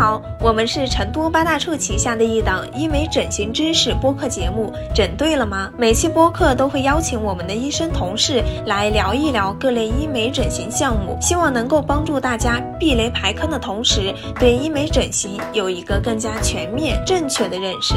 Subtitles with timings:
[0.00, 5.70] 好，我们是成都八大处旗下的一档医美整形知识播客节目，整对了吗？
[5.76, 17.92] 每期播客都会邀请我们的医生同事来聊一聊各类医美整形项目，希望能够帮助大家避雷排坑的同时，对医美整形有一个更加全面、正确的认识。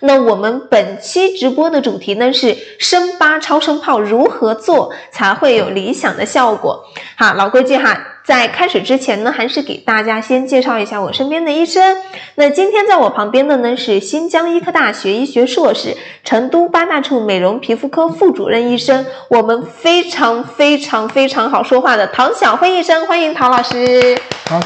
[0.00, 6.84] 那我们本期直播的主题呢是深疤超声炮如何做才会有理想的效果？
[7.16, 8.12] 好，老规矩哈。
[8.26, 11.96] 在开始之前呢，还是给大家先介绍一下我身边的医生。
[12.34, 24.18] 那今天在我旁边的呢是新疆医科大学医学硕士、成都八大处美容皮肤科副主任医生，我们非常非常非常好说话的唐晓辉医生，欢迎唐老师。
[24.48, 24.58] 好，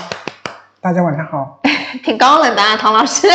[0.80, 1.61] 大家晚上好。
[2.02, 3.28] 挺高冷的啊，唐老师。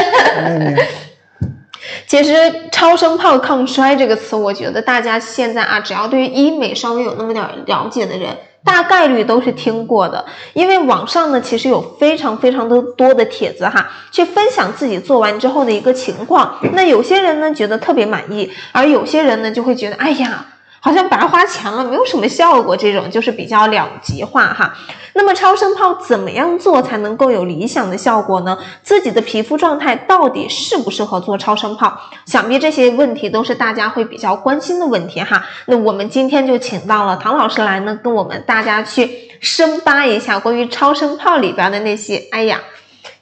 [2.07, 2.31] 其实
[2.71, 8.35] 超声炮抗衰这个词，我觉得大家现在啊，只要对于医美稍微有那么点了解的人。
[8.65, 16.59] 大概率都是听过的，因为网上呢其实有非常非常的多的帖子哈，去分享自己做完之后的一个情况。
[16.73, 20.47] 那有些人呢觉得特别满意，而有些人呢就会觉得，哎呀。
[20.85, 24.71] 好像白花钱了，没有什么效果，这种就是比较两极化哈。
[25.15, 28.55] 那么超声炮怎么样做才能够有理想的效果呢？
[28.83, 31.99] 自己的皮肤状态到底适不适合做超声炮？
[32.27, 35.43] 想必这些问题都是大家会比较关心的问题哈。
[35.65, 42.61] 那我们今天就请到了唐老师来呢，跟我们大家去深扒一下关于超声炮里边的那些，哎呀，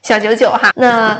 [0.04, 0.70] 小九九哈。
[0.76, 1.18] 那。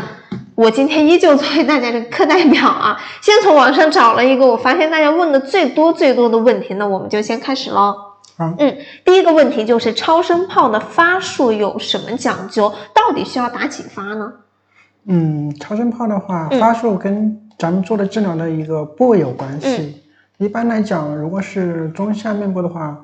[0.56, 7.92] 我今天依旧作为大家的课代表啊， 先从网上找了一个我发现大家问的最多最多的问题，那我们就先开始喽。
[8.38, 12.72] 好，嗯，第一个问题就是超声炮的发数有什么讲究？
[12.94, 14.32] 到底需要打几发呢？
[15.08, 20.00] 嗯，超声炮的话，发数跟咱们做的治疗的一个部位有关系。
[20.38, 22.96] 一般来讲，如果是中下面部的话，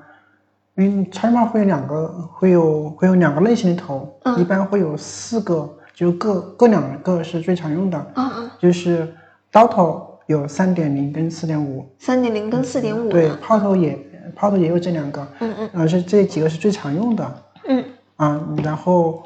[0.84, 5.68] 因为超声炮会有两个，会有会有两个类型的头，一般会有四个。
[5.92, 9.06] 就各各两个是最常用的，嗯嗯，就是
[9.50, 13.98] 刀头有三点零跟四点五，三点零跟四点五，对，炮头也
[14.34, 17.84] 炮头也有这两个，嗯嗯，而是这几个是最常用的，嗯，
[18.16, 19.22] 啊，然后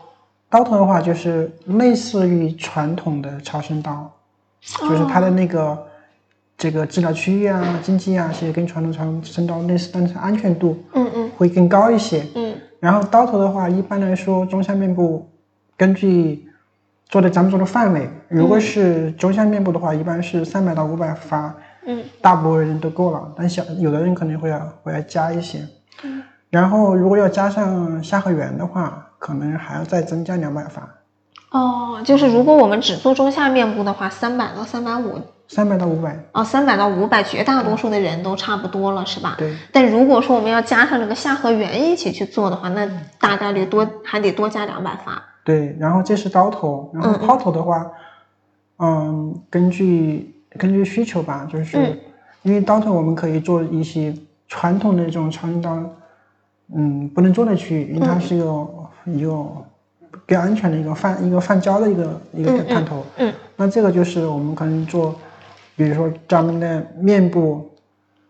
[0.51, 4.11] 刀头的话就是类似于传统的超声刀，
[4.81, 5.79] 就是它的那个
[6.59, 15.29] 这个治疗区域啊、经济啊，其实跟传统超声刀类似，但是安全度，嗯嗯，会更高一些，嗯，然后刀头的话，一般来说中下面部
[15.77, 16.49] 根据
[17.09, 21.55] 做的咱们做的范围，如果是中下面部的话，一般是三百到五百发，
[21.87, 23.33] 嗯，大部分人都够了。
[23.37, 25.67] 但小有的人可能会要会要加一些，
[26.03, 30.89] 嗯，然后如果要加上下颌缘的话，可能还要再增加两百发。
[31.51, 36.19] 哦，就是如果我们只做中下面部的话，三百到三百五，三百到五百。
[36.33, 39.35] 啊，三百到五百，绝大多数的人都差不多了，是吧？
[39.39, 39.55] 对。
[39.73, 42.89] 但如果说我们要加上这个下颌缘一起去做的话，那
[43.21, 45.23] 大概率多还得多加两百发。
[45.45, 47.87] 对，然后这是刀头，然后炮头的话，
[48.79, 52.01] 嗯，根据根据需求吧，就是
[52.43, 54.15] 因为刀头我们可以做一些
[54.49, 55.79] 传统的这种超声刀，
[56.75, 58.69] 嗯，不能做的区域，因为它是一个
[59.05, 59.47] 一个
[60.27, 65.15] 更安全的一个泛一个泛焦的一个一个探头，嗯，那这个就是我们可能做，
[65.77, 67.71] 比如说咱们的面部，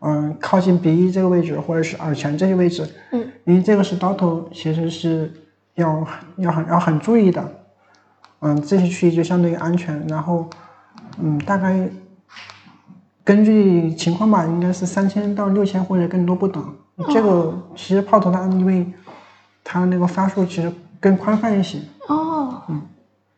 [0.00, 5.32] 嗯，靠近鼻翼这个位置，或者是耳前这些位置，嗯，因为这个是刀头，其实是。
[5.76, 6.06] 要
[6.36, 7.52] 要很要很注意的，
[8.38, 10.06] 嗯，这些区域就相对于安全。
[10.06, 10.48] 然后，
[11.18, 11.90] 嗯，大概
[13.24, 16.64] 根据情况吧，应该是三千到六千或者更多不等。
[17.08, 18.86] 这个其实炮头它因为
[19.64, 21.80] 它那个发数其实更宽泛一些。
[22.06, 22.80] 哦，嗯。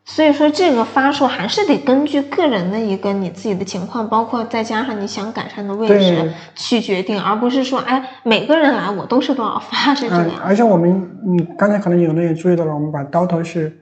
[0.08, 10.30] 所以说，这个发售还是得根据个人的一个你自己的情况，包括再加上你想改善的位置去决定，而不是说，哎，每个人来我都是多少发是这样。
[10.42, 13.80] 而且我们，你刚才可能有的也注意到了，我们把刀头是，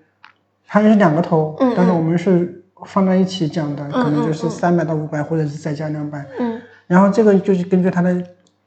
[0.66, 6.24] 它是两个头，但是我们是放在一起讲的，可能就是三百到五百，或者是再加两百。
[6.40, 6.60] 嗯。
[6.86, 8.16] 然后这个就是根据它的。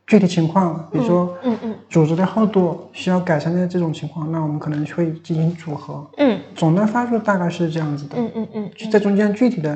[0.08, 6.10] 具体情况，比如说，嗯嗯，组织的厚度需要改善的这种情况，那我们可能会进行组合。
[6.16, 8.16] 嗯，总的发数大概是这样子的。
[8.18, 9.76] 嗯嗯嗯，在中间具体的，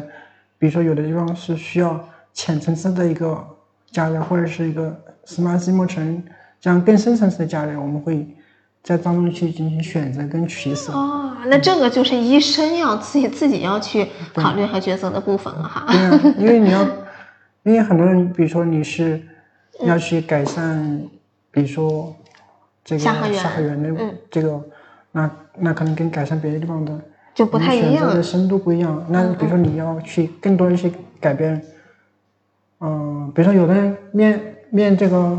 [0.57, 1.99] 比如说有的地方是需要
[2.31, 3.45] 浅层次的一个
[3.91, 6.23] 加热，或者是一个 smart 细膜层
[6.61, 8.25] 这样更深层次的加热，我们会
[8.81, 10.93] 在当中去进行选择跟取舍。
[10.93, 15.85] 哦，那这个就是医生要自己自己要去考虑和抉择的部分了哈。
[15.89, 16.81] 对啊，因为你要，
[17.63, 19.21] 因为很多人，比如说你是。
[19.83, 21.01] 要去改善，
[21.51, 22.15] 比如说
[22.83, 23.81] 这个下颌缘。
[23.81, 24.61] 的这个，
[25.11, 26.99] 那那可能跟改善别的地方的
[27.33, 29.05] 就不太一样，的深度不一样。
[29.09, 31.61] 那比如说你要去更多的去改变，
[32.79, 35.37] 嗯，比如说有的人面面这个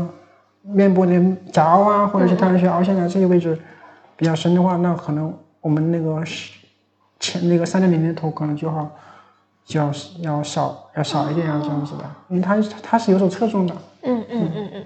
[0.61, 1.19] 面部的
[1.51, 3.57] 颊凹啊，或者是太阳穴凹陷啊这些位置
[4.15, 6.51] 比较深的话，那可能我们那个是
[7.19, 8.89] 前那个三点零的头可能就好，
[9.65, 13.75] 就要要少要少一点啊这样子的，因为它它是有所侧重的。
[14.03, 14.85] 嗯嗯嗯嗯。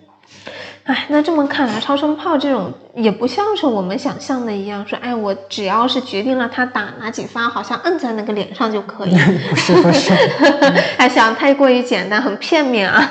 [0.83, 9.11] 哎，那这么看来，超声炮这种也不像是我们想象的一样，说，哎，我只要是决定了他打哪几发，好像摁在那个脸上就可以。
[9.49, 10.13] 不是不是，
[10.97, 13.09] 哎，想太过于简单，很片面啊。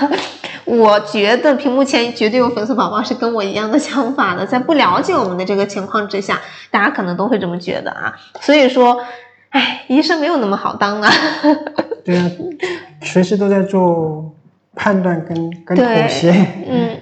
[0.64, 8.12] 我觉得屏幕前绝对有粉丝宝宝是跟我一样的想法的，在不了解我们的这个情况之下，大家可能都会这么觉得啊。
[8.40, 9.00] 所以说，
[9.50, 11.10] 哎，医生没有那么好当啊。
[12.04, 12.30] 对啊，
[13.02, 14.32] 随时都在做
[14.76, 16.30] 判断跟跟妥协。
[16.68, 16.96] 嗯。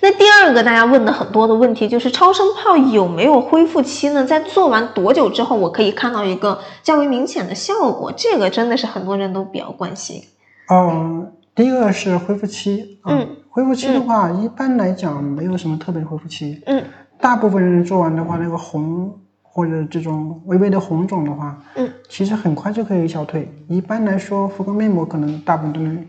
[0.00, 4.24] 那第二个大家问的很多的问题就是超声炮有没有恢复期呢？
[4.24, 8.12] 在做完多久之后，我可以看到一个较为明显的效果？
[8.16, 10.22] 这个真的是很多人都比较关心。
[10.70, 13.00] 嗯，第一个是恢复期。
[13.04, 16.62] 嗯，恢复期的话，一般来讲没有什么特别的恢复期。
[16.66, 16.84] 嗯，
[17.20, 19.12] 大部分人做完的话，那个红
[19.42, 23.50] 或者这种微微的红肿的话，嗯，其实很快就可以消退。
[23.68, 26.06] 一般来说，敷个面膜可能大部分都能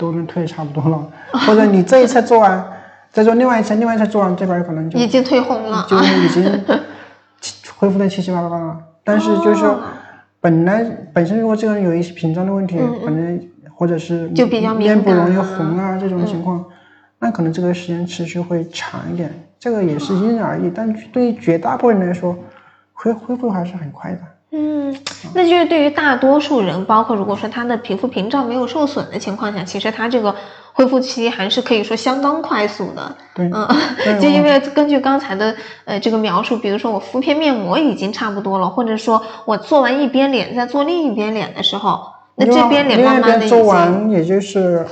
[0.00, 1.06] 都能退差不多了。
[1.46, 2.64] 或者你这一次做完。
[3.12, 6.44] 再做另外一次，另外一次做完这边可能就已经退红了，就已经
[7.76, 8.78] 恢复的七七八八了。
[9.02, 9.80] 但是就是说，
[10.40, 13.36] 本来本身如果这个人有一些屏障的问题，本来
[13.74, 16.64] 或者是面部容易红啊这种情况，
[17.18, 19.28] 那可能这个时间持续会长一点。
[19.58, 22.36] 这个也是因人而异，但对于绝大部分人来说，
[22.92, 24.20] 恢恢复还是很快的。
[24.52, 24.96] 嗯，
[25.34, 30.34] 那就是对于大多数人，包括如果说他的皮肤屏障没有受损的情况下，其实他这个。
[30.72, 33.68] 恢复期还是可以说相当快速的，对，嗯，
[34.22, 35.54] 就因为根据刚才的
[35.84, 42.00] 呃这个描述，比如说我敷片面膜已经差不多了，或者说我做完一边脸再做另一边脸的时候，
[42.36, 44.86] 那这边脸慢慢的做完也就是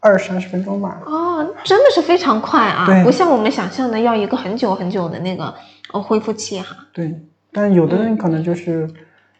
[0.00, 0.98] 二三十分钟吧。
[1.04, 5.52] 哦，真的是非常快啊，不像我们想象的要一个很久很久的那个
[5.92, 6.74] 呃恢复期哈。
[6.94, 7.20] 对，
[7.58, 8.88] 但有的人可能就是，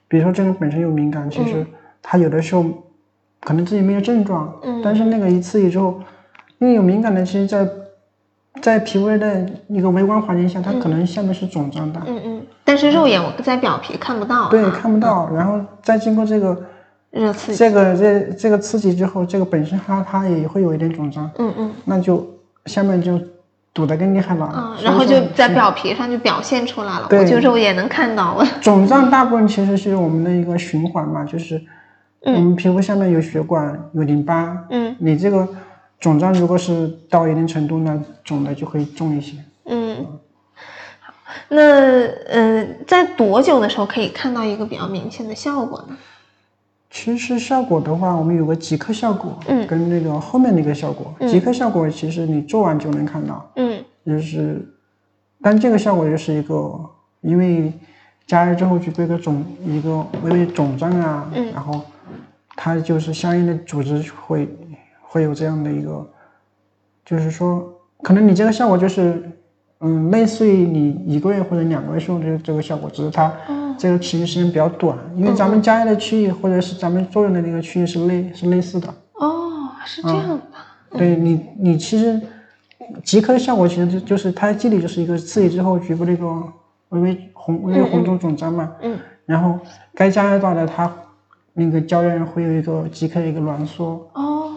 [0.08, 1.64] 比如说这个本身有敏感，其实
[2.02, 2.64] 他有的时候。
[3.40, 6.00] 可能自己没有症状，嗯，但是那个一刺激之后，
[6.58, 7.68] 因为有敏感的，其实，在
[8.60, 16.64] 在皮肤的一个微观环境下，它可能下面是肿胀的，嗯嗯，但是肉眼我在表皮看不到，对，看不到，然后再经过这个
[17.12, 22.26] 热刺激，这个这这个刺激之后，这个本身它它也会有一点肿胀，嗯嗯，那就
[22.66, 23.20] 下面就
[23.78, 28.44] 堵得更厉害了，嗯，然后就在表皮上就表现出来了，我就肉眼能看到了。
[28.60, 31.62] 肿胀大部分其实是我们的一个循环嘛，就是。
[32.20, 34.64] 我们皮肤下面有血管，有淋巴。
[34.70, 35.48] 嗯，你这个
[36.00, 39.36] 肿胀如果是到一定程度，呢肿的就会重一些。
[39.66, 40.04] 嗯，
[40.98, 41.14] 好，
[41.48, 45.96] 那嗯，在多久的时候可以看到一个比较明显的效果呢？
[46.90, 54.66] 其实效果的话，我们有个即刻效果，嗯，跟那个后面那个效果，即刻效果其实你做完就能看到，嗯，就是，
[55.42, 56.80] 但这个效果就是一个，
[57.20, 57.72] 因为
[58.26, 61.80] 加热之后就会个肿一个微微肿胀啊，嗯，然后。
[62.60, 64.48] 它就是相应的组织会
[65.00, 66.04] 会有这样的一个，
[67.04, 69.30] 就是说，可能你这个效果就是，
[69.78, 73.32] 嗯，类似于你一个月或者两个月用的这个效果，只是它
[73.78, 78.92] 这个持续时间比较短，因为咱们加热的区域或者是咱们作用的那个区域是类是类似的。
[79.14, 80.40] 哦，是这样的。
[80.98, 82.20] 对你，你其实
[83.04, 86.26] 即刻的效果其实就就是它的机理就是一个刺激之后局部的一个
[86.90, 89.58] 微微红微微红肿肿胀嘛，嗯，然后
[89.94, 90.92] 该加热到的它。
[91.60, 94.52] 那个胶原会有一个即刻的一个挛缩哦，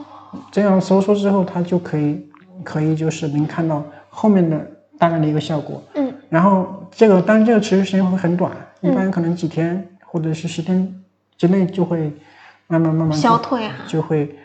[0.52, 2.24] 这样收缩之后，它就可以
[2.64, 4.64] 可以就是能看到后面的
[5.00, 5.82] 大概的一个效果。
[5.96, 11.02] 嗯，然后这个当然这个持续时间会很短，一般可能几天或者是十天
[11.38, 12.12] 之内就会
[12.68, 14.36] 慢慢慢慢消退啊，就会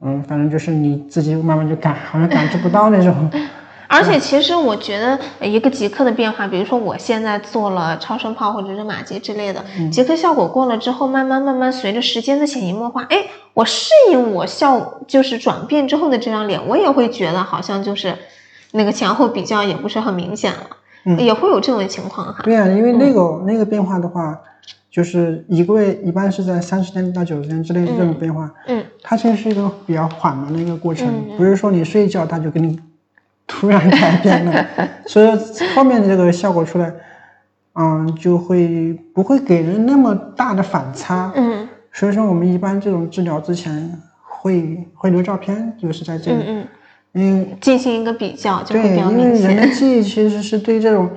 [0.00, 3.30] 嗯，反正就是你自己慢慢就感好像感知不到那种。
[3.86, 18.16] 而且其实我觉得一个即刻的变化，比如说我现在做了超声炮或者是马吉之类的，即刻效果过了之后，慢慢慢慢随着时间的潜移默化，哎，我适应我效就是转变之后的这张脸，我也会觉得好像就是
[18.72, 20.66] 那个前后比较也不是很明显了，
[21.18, 22.42] 也会有这种情况哈。
[22.42, 24.38] 对呀，因为那个那个变化的话，
[24.90, 32.78] 就是一个月一般是在三十天到九十天之内这种变化，嗯，它其实是一个比较缓慢的一个过程，不是说你睡一觉它就给你。
[33.46, 34.66] 突然改变了，
[35.04, 35.28] 所以
[35.76, 36.90] 后面的这个效果出来，
[37.74, 41.30] 嗯，就会不会给人那么大的反差。
[41.36, 46.64] 嗯，所以说我们一般这种治疗之前会会留照片，就是在这里，
[47.14, 51.08] 嗯嗯，进行一个比较，就对，因为人的记忆其实是对这种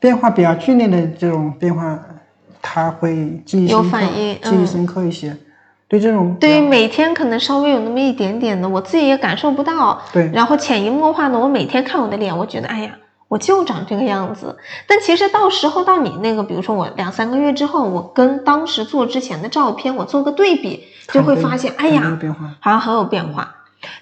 [0.00, 1.98] 变化比较剧烈的这种变化，
[2.62, 5.36] 它会记忆有反应，记忆深刻一些。
[5.86, 10.00] 对这种，对于每天可能稍微有那么一点点的，我自己也感受不到。
[10.12, 12.96] 对，然后潜移默化的，我每天看我的脸，我觉得，哎呀，
[13.28, 14.56] 我我就长这个样子。
[14.86, 22.16] 但其实到时候到你那个，比如说我两三个月之后，我跟当时做之前的照片，我做个对比，就会发现，哎呀，
[22.60, 23.52] 好像很有变化。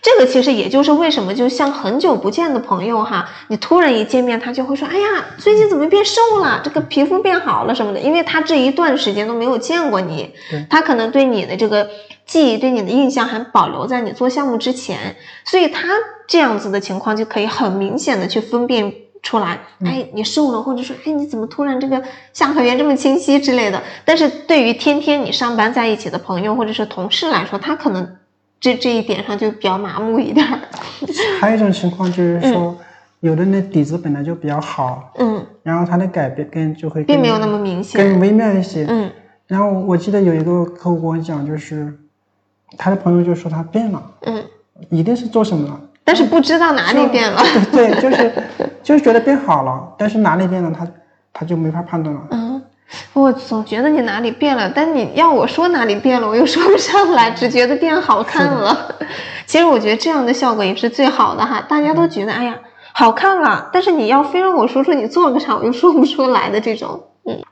[0.00, 6.60] 这个其实也就是为什么，就像很久不见的朋友哈，你突然一见面，他就会说：“哎呀，最近怎么变瘦了？
[6.64, 10.34] 这个皮肤变好了什么的。”因为他这一段时间都没有见过你，
[10.68, 11.88] 他可能对你的这个
[12.26, 15.88] 记忆、对你的印象还保留在你做项目之前，所以他
[16.26, 23.80] 这样子的情况就可以很明显的去分辨出来：哎，你瘦了，或者说，哎，你怎么突然这个下颌缘这么清晰之类的。
[24.04, 28.16] 但是对于天天你上班在一起的朋友或者是同事来说，他可能。
[28.62, 30.46] 这这一点上就比较麻木一点。
[31.40, 32.74] 还有一种情况就是说，
[33.18, 39.10] 有的人的底子本来就比较好，嗯，然后他的改变跟就会并没有那么明显，更微妙一些，嗯。
[39.48, 41.92] 然后我记得有一个客户跟我讲，就是
[42.78, 44.42] 他的朋友就说他变了，嗯，
[44.90, 47.42] 一定是做什么了，但是不知道哪里变了，
[47.72, 48.32] 对，就是
[48.82, 50.86] 就是觉得变好了，但是哪里变了，他
[51.32, 52.51] 他就没法判断了，嗯。
[53.12, 58.96] 我总觉得你哪里变了，但你要我说哪里变了，我又说不上来，只觉得变好看了。
[59.46, 62.58] 其实我觉得这样的效果也是最好的哈，大家都觉得哎呀
[62.92, 67.08] 好看了，但是你要非让我说出你做了个啥，我又说不出来的这种。
[67.24, 67.42] 嗯，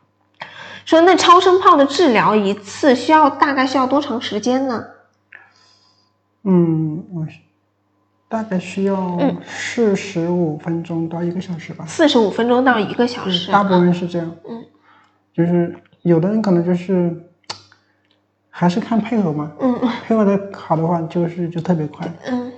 [0.85, 4.85] 说那超声炮的治疗一次需要大概需要多长时间呢？
[6.45, 7.27] 嗯，我
[8.29, 11.85] 大概需要四十五分钟到一个小时吧。
[11.87, 14.31] 四十五分钟到一个小时，大部分是这样。
[14.49, 14.65] 嗯。
[15.47, 17.15] 就是有的人可能就是
[18.49, 22.53] 还是看配合嘛，嗯， 配合的好的话，就是就特别快，嗯，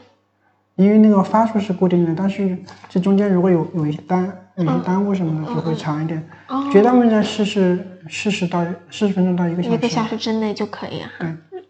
[0.76, 2.58] 因为那个发数是固定的，但是
[2.88, 6.28] 这中间如果有有一耽有耽误什么的，就会长一点。
[6.48, 11.08] 哦，绝大部分在四十四十到四十分钟到一个小时，一个小时之内就可以哈。
[11.20, 11.62] 对，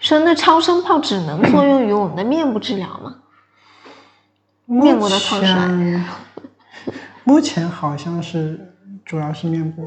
[0.00, 3.16] 说那超声炮只能作用于我们的面部治疗吗？
[4.66, 6.04] 面部的抗衰，
[7.24, 8.72] 目前好像是
[9.04, 9.84] 主要是面部。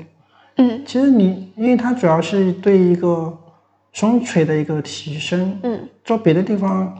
[0.59, 3.37] 嗯，其实你，因为它主要是对一个
[3.93, 6.99] 双垂的一个提升，嗯，做别的地方，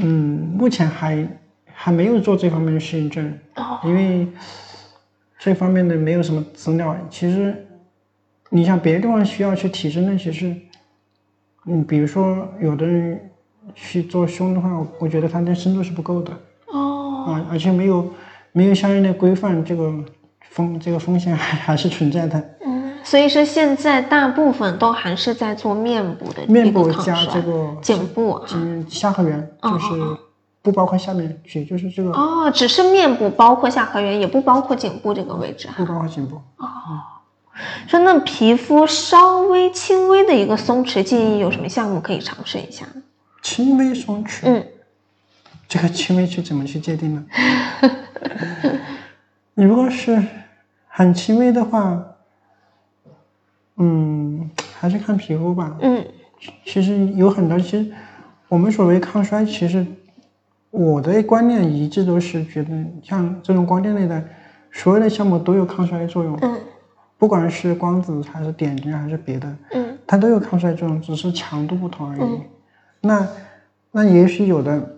[0.00, 1.26] 嗯，目前还
[1.72, 4.28] 还没有做这方面的适应症，哦，因为
[5.38, 6.94] 这方面的没有什么资料。
[7.08, 7.66] 其实
[8.50, 10.54] 你像别的地方需要去提升的，其实，
[11.64, 13.30] 嗯，比如说有的人
[13.74, 18.12] 去做胸的话，我觉得它的深度是不够的，哦，啊，而且没有
[18.52, 20.04] 没有相应的规范这个。
[20.50, 29.86] 风这个风险还还是存在的，嗯，所以说现在大部分都还是在做面部的面部加这个颈部，嗯，下颌缘就是
[30.62, 36.66] 不包括下面去，就是这个哦，只是面部包括下颌缘，也不包括颈部这个位置，不包括颈部哦。
[37.88, 42.86] 说那皮肤稍微轻微的一个松弛，建议有什么项目可以尝试一下？
[43.42, 44.64] 轻微松弛，嗯，
[45.68, 47.24] 这个轻微去怎么去界定呢？
[49.54, 50.22] 你 如果是
[50.98, 52.04] 很轻微的话，
[53.76, 54.50] 嗯，
[54.80, 55.78] 还是看皮肤吧。
[55.80, 56.04] 嗯，
[56.64, 57.92] 其实有很多，其实
[58.48, 59.86] 我们所谓抗衰，其实
[60.72, 64.24] 我的观念一直都是觉得，像这种光电类的，
[64.72, 66.36] 所有的项目都有抗衰作用。
[66.42, 66.58] 嗯，
[67.16, 72.40] 不管是光子还是点睛还是别的，嗯，它都有抗衰作用，只是强度不同而已。
[73.02, 73.24] 那
[73.92, 74.96] 那也许有的。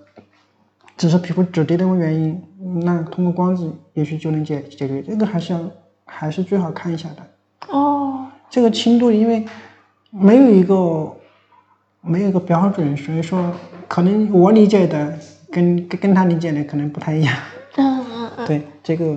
[0.96, 2.42] 只是皮肤质地的原因，
[2.84, 5.00] 那通过光子也许就能解解决。
[5.00, 5.58] 这个还是要
[6.10, 7.72] 还是最好看一下的。
[7.72, 9.46] 哦，这个轻度因为
[10.10, 11.10] 没有一个
[12.00, 13.52] 没有一个标准，所以说
[13.86, 15.18] 可能我理解的
[15.50, 17.34] 跟跟跟他理解的可能不太一样。
[17.76, 18.46] 嗯嗯嗯。
[18.48, 19.16] 对，这个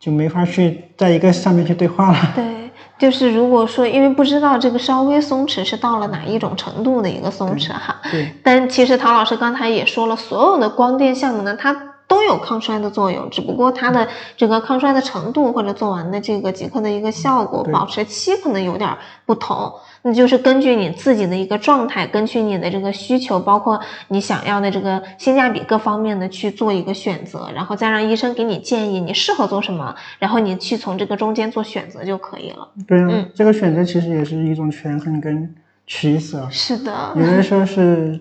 [0.00, 2.18] 就没法去在一个上面去对话了。
[2.34, 2.54] 对。
[2.96, 8.32] 就是如果说，因为不知道这个稍微松弛是到了哪一种程度的一个松弛哈，对。
[8.42, 11.87] 但其实陶老师刚才也说了，所有的光电项目呢，它
[12.18, 18.92] 都有抗衰的作用，只不过它的这个抗衰的程度或者做完的这个即刻的一个效果保持期可能有点
[19.24, 19.72] 不同。
[20.02, 32.68] 那就是根据你自己的一个状态，根据你的这个需求，包括你想要的这个性价比各方面的去做一个选择，然后再让医生给你建议你适合做什么，然后你去从这个中间做选择就可以了。
[32.88, 35.54] 对啊，这个选择其实也是一种权衡跟
[35.86, 36.48] 取舍。
[36.50, 38.18] 是的，有的时候是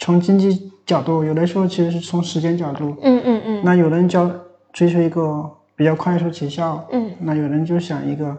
[0.00, 2.96] 从经济角度，有的时候其实是从时间角度。
[3.00, 3.62] 嗯嗯嗯。
[3.64, 4.28] 那有的人就
[4.72, 8.36] 追求一个比较快速起效，嗯，那有人就想一个。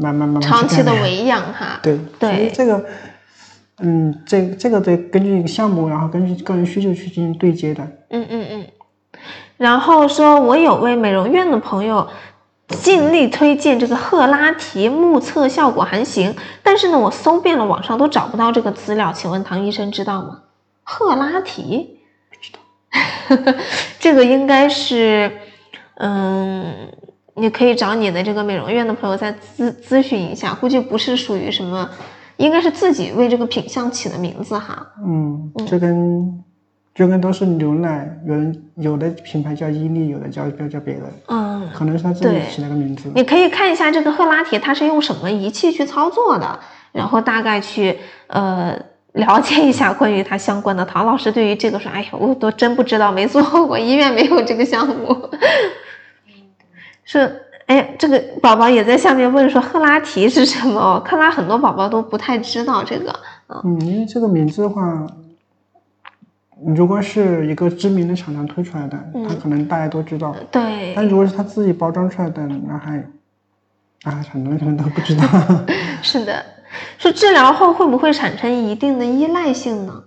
[0.00, 2.84] 慢慢慢慢长期的维养哈，对对，所以这个，
[3.80, 7.82] 嗯，这这个得根据一个项目，然后根据个人需求去进行对接的。
[8.10, 8.66] 嗯嗯嗯。
[9.56, 12.06] 然后说，我有位美容院的朋友，
[12.68, 16.32] 尽力推荐这个赫拉提，目测效果还行，
[16.62, 20.42] 但是呢，我搜遍了网上都找不到这个资料，请问唐医生知道吗？
[20.90, 21.98] 赫拉提？
[22.30, 23.52] 不知道。
[24.00, 25.30] 这个应该是。
[26.00, 26.88] 嗯，
[27.34, 31.90] 你可以找你的这个美容院的朋友再咨咨询一下，估计不是属于什么，
[32.36, 34.86] 应该是自己为这个品相起的名字哈。
[35.04, 36.44] 嗯，这跟
[36.94, 43.10] 这跟都是牛奶，有人有的品牌叫伊利，有的叫叫叫别的，嗯，可能是他自己起了个名字。
[43.16, 46.60] 你可以看一下这个赫拉提它是用什么仪器去操作的，
[46.92, 48.80] 然后大概去呃
[49.12, 50.84] 了解一下关于它相关的。
[50.84, 55.30] 唐老师对于这个说，哎呀，我都真不知道，没做过，医院没有这个项目。
[57.04, 61.02] 是，哎，这个宝宝也在下面问说赫拉提是什么哦？
[61.04, 63.14] 看来很多宝宝都不太知道这个。
[63.48, 65.06] 嗯，因为这个名字的话，
[66.62, 70.36] 如果是一个知名的厂商推出来的，他可能大家都知道。
[70.50, 72.98] 对，但如果是他自己包装出来的，那还
[74.02, 75.24] 啊很多人可能都不知道。
[76.02, 76.44] 是的，
[76.98, 80.04] 说治疗后会不会产生一定的依赖性呢？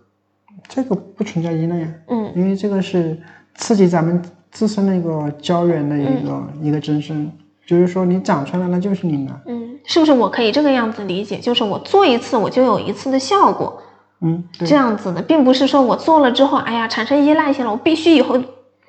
[0.68, 3.20] 这个不存在依赖呀，嗯因为这个是
[3.56, 7.30] 刺激咱们自身的一个胶原的一个、一个增生，
[7.66, 9.42] 就是说你长出来了，那就是你的。
[9.48, 11.40] 嗯，是不是我可以这个样子理解？
[11.40, 13.82] 就是我做一次我就有一次的效果，
[14.22, 18.42] 嗯，这，样子的，并不是说我做了之后，哎呀产生依赖性了，我必须以后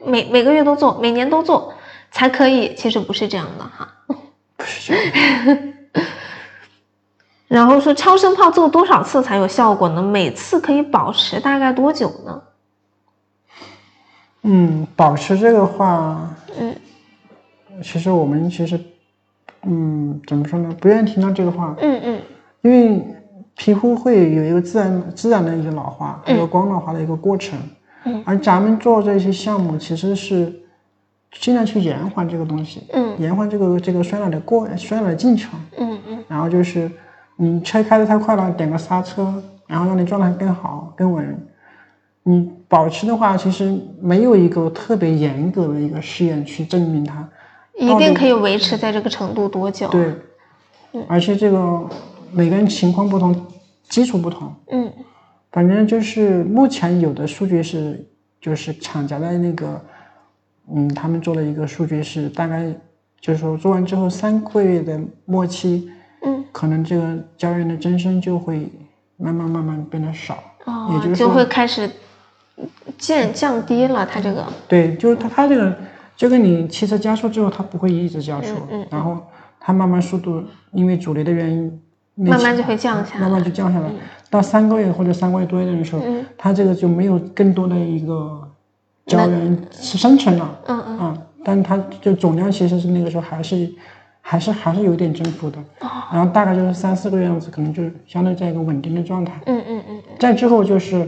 [0.04, 1.72] 每每个月都做，每年都做
[2.10, 2.74] 才可以。
[2.76, 3.88] 其实不是这样的哈。
[4.56, 5.58] 不是这样。
[7.52, 10.00] 然后说超声炮做多少次才有效果呢？
[10.00, 12.42] 每次可以保持大概多久呢？
[14.44, 16.75] 嗯，保持这个话，嗯，
[17.82, 18.80] 其实我们其实，
[19.64, 20.75] 嗯，怎么说呢？
[20.80, 22.23] 不愿意听到这个话，嗯嗯
[22.62, 23.04] 因为
[23.54, 27.59] 皮肤会有一个自然自然的一个老化，一个光老化的一个过程。
[28.04, 30.50] 嗯，而咱们做这些项目，其实是
[31.32, 35.61] 尽量去延缓这个东西，嗯延缓这个这个衰老的过衰老的进程。
[35.76, 36.90] 嗯嗯然后就是
[37.42, 41.46] 你车开的太快了，点个刹车，然后让你状态更好、更稳。
[42.22, 47.28] 你保持的话，其实没有一个特别严格的一个试验去证明它。
[47.76, 50.14] 一定可以维持在这个程度多久？，对，
[51.08, 51.84] 而且这个
[52.30, 53.35] 每个人情况不同，
[53.88, 54.55] 基础不同。
[54.70, 54.92] 嗯
[55.50, 58.07] 反正就是目前有的数据是，
[58.40, 59.85] 就是厂家的那个，
[60.72, 62.72] 嗯，他们做了一个数据是大概，
[63.20, 65.90] 就是说做完之后三个月的末期，
[66.24, 68.68] 嗯，可能这个胶原的增生就会
[69.16, 70.38] 慢慢慢慢变得少。
[70.64, 71.90] 哦也，就是就会开始
[72.96, 74.46] 降降低了它这个。
[74.68, 75.76] 对，就是它它这个
[76.16, 79.18] 就跟你汽车加速之后，它不会一直加速，嗯嗯然后
[79.58, 81.82] 它慢慢速度因为阻力的原因，
[82.14, 83.20] 慢慢就会降下来。
[83.22, 83.90] 慢慢就降下来。
[84.30, 86.24] 到三个月或者三个月多一点的时候，嗯。
[86.38, 88.48] 它这个就没有更多的一个
[89.06, 90.98] 胶原生成了，嗯嗯。
[90.98, 93.68] 啊，但它就总量其实是那个时候还是
[94.24, 99.38] 还是还是有点增幅的，哦然后大概就是三四个月样子，可能就相对在一个稳定的状态。
[99.46, 101.06] 嗯嗯嗯再之后就是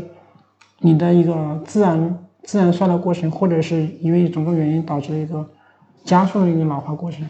[0.80, 5.48] 你的一个自然自然衰老过程，或者是因为种种原因导致一个
[6.04, 7.24] 加速的一个老化过程，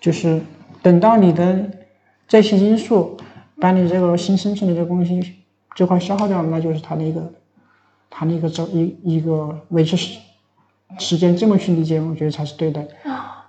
[0.00, 0.40] 就是
[0.82, 1.70] 等到你的
[2.26, 3.16] 这些因素
[3.60, 5.34] 把你这个新生成的这个东西
[5.74, 7.32] 这块消耗掉了，那就是它的一个
[8.08, 10.18] 它的一个周一一个维持时
[10.98, 12.88] 时间这么去理解，我觉得才是对的。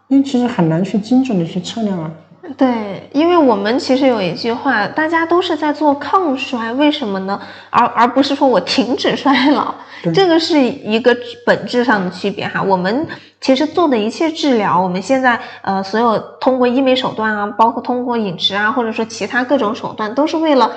[0.10, 2.12] 因为其实很难去精准的去测量啊。
[2.42, 7.40] 嗯，对，因为我们其实有一句话，大家都是在做抗衰，为什么呢？
[7.70, 9.74] 而而不是说我停止衰老，
[10.14, 12.62] 这个是一个本质上的区别哈。
[12.62, 13.08] 我们
[13.40, 20.72] 其实做的一切治疗，我们现在呃所有通过医美手段啊，包括通过饮食啊，或者说其他各种手段，都是为了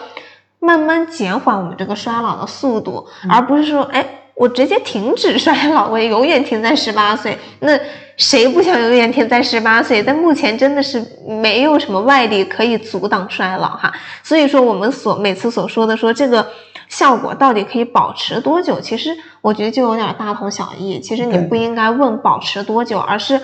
[0.58, 4.06] 慢慢减缓我们这个衰老的速度，而不是说哎。
[4.42, 7.38] 我直接停止衰老，我永远停在十八岁。
[7.60, 7.78] 那
[8.16, 10.02] 谁不想永远停在十八岁？
[10.02, 13.92] 但目前真的是没有什么外力可以阻挡衰老哈。
[14.24, 16.44] 所以说，我们所每次所说的说这个
[16.88, 20.98] 效果到底可以保持多久，其实我觉得就有点大同小异。
[20.98, 23.40] 其实你不应该问保持多久，而是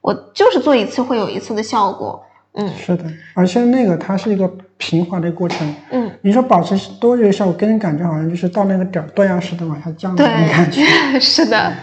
[0.00, 2.24] 我就是做一次会有一次的效果。
[2.54, 5.74] 嗯是的，而且那个它是一个平滑的过程。
[5.90, 10.82] 嗯，你说保持多久效果，给人感觉好像就是到那个点儿断崖式的往下降的那种感觉。
[11.20, 11.74] 是的。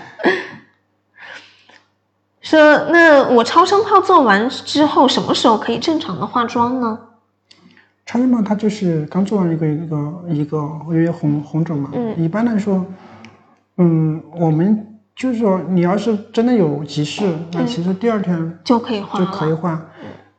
[2.41, 2.60] 说
[2.91, 6.99] 那我超声炮做完之后，什么时候可以正常的化妆呢？
[8.05, 11.89] 超声炮它就是刚做完一个一个一个微微红红肿嘛。
[11.93, 12.86] 嗯一般来说，
[13.77, 19.25] 嗯，我们就是说，你要是真的有急事，那其实第二天就可以化就。
[19.25, 19.84] 可以换。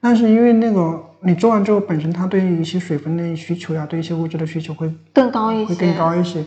[0.01, 5.67] 但是因为那个你做完之后，本身它对一些水分的需求呀、对一些物质的需求会更高一些。
[5.67, 6.45] 会更高一些。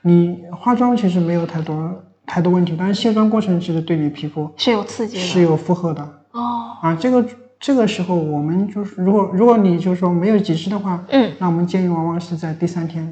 [0.00, 5.22] 你化妆其实没有太多太多问题，但是卸妆过程其实对你皮肤是有刺激的。
[5.22, 6.96] 是有负荷的哦，啊。
[6.98, 7.24] 这个
[7.60, 13.06] 这个时候我们就是如果如果你就是说没有急事的话，嗯，那我们建议往往是在第三天。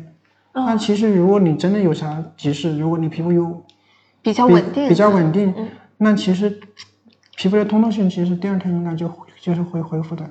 [0.55, 3.63] 哦那其实如果你真的有啥急事，如果你皮肤有
[4.23, 4.89] 比较稳定。
[4.89, 6.59] 比较稳定，嗯那其实
[7.37, 10.25] 皮肤的通透性其实第二天应该就就是会恢复的。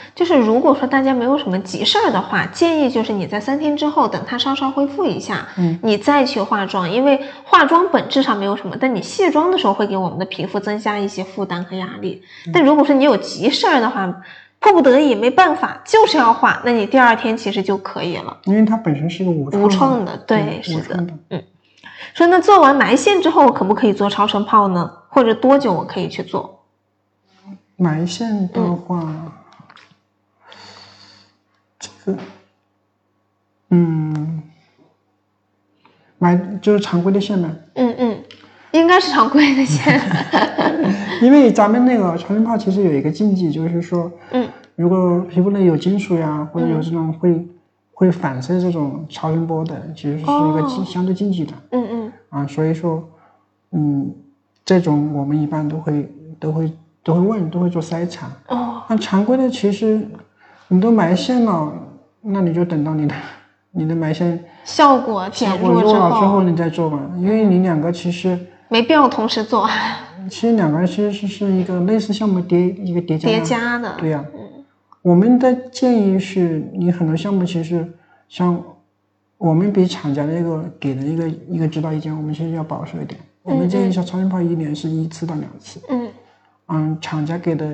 [0.00, 12.22] 哦，就是如果说大家没有什么急事儿的话，建议就是你在三天之后，等它稍稍恢复一下，嗯，你再去化妆，因为化妆本质上没有什么，但你卸妆的时候会给我们的皮肤增加一些负担和压力。
[12.52, 14.22] 但如果说你有急事儿的话，
[14.58, 18.36] 迫不得已没办法，就是要化，那你第二天其实就可以了。
[18.44, 21.42] 因为它本身是一个无无创的，对，是的，嗯。
[22.12, 24.90] 说那做完埋线之后，可不可以做超声炮呢？
[25.08, 26.60] 或者多久我可以去做？
[27.76, 29.00] 埋线的话。
[29.02, 29.39] 这
[32.04, 32.16] 个，
[33.70, 34.42] 嗯，
[36.18, 37.48] 买就是常规的线呗。
[37.74, 38.22] 嗯嗯，
[38.72, 40.00] 应该是常规的线。
[41.22, 47.46] 因为咱们那个超声炮其实有一个禁忌，就是说，嗯，如果皮肤内有金属呀，或者有这种会
[47.92, 51.52] 会反射这种超声波的，其实是一个禁相对禁忌的。
[51.70, 52.12] 嗯嗯。
[52.30, 53.06] 啊，所以说，
[53.72, 54.14] 嗯，
[54.64, 58.30] 这种我们一般都会都会都会问，都会做筛查。
[58.48, 58.82] 哦。
[58.88, 60.06] 那常规的其实。
[60.72, 61.72] 你都埋线了，
[62.22, 63.14] 那你就等到你的
[63.72, 67.00] 你的埋线效果减弱之后，你再做吧。
[67.16, 69.68] 因为你两个其实没必要同时做。
[70.28, 73.28] 其实两个其实是是一个类似项目叠一个叠加。
[73.28, 73.94] 叠加的。
[73.98, 74.24] 对呀。
[75.02, 77.90] 我们的建议是你很多项目其实
[78.28, 78.62] 像
[79.38, 83.18] 我们比厂家那个给的一个一个指导意见，我们其实要保守一点。
[83.42, 85.80] 我们建议像超声炮一年是一次到两次。
[85.88, 86.08] 嗯。
[86.68, 87.66] 嗯，厂家给的。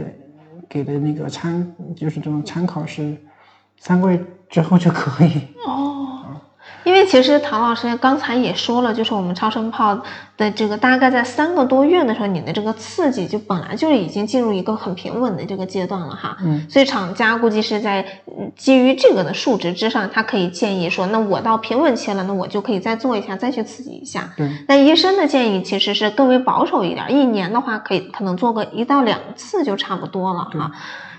[0.69, 3.17] 给的那个参就是这种参考是
[3.79, 6.05] 三个月之后就可以哦。
[6.85, 10.01] 因为其实唐老师刚才也说了，就是我们超声炮
[10.37, 16.37] 的这个大概在三个多月的时候，你的这个刺激就本来就已经进入一个很平稳的这个阶段了哈。
[16.45, 16.65] 嗯。
[16.71, 18.07] 所以厂家估计是在
[18.55, 24.33] 基于这个的数值之上，他可以建议说，那我到平稳期了，那我就可以再做一下，再去刺激一下。
[24.37, 24.49] 对。
[24.69, 30.71] 那医生的建议其实是更为保守一点，一年的话可以可能做个一到两次就差不多了哈。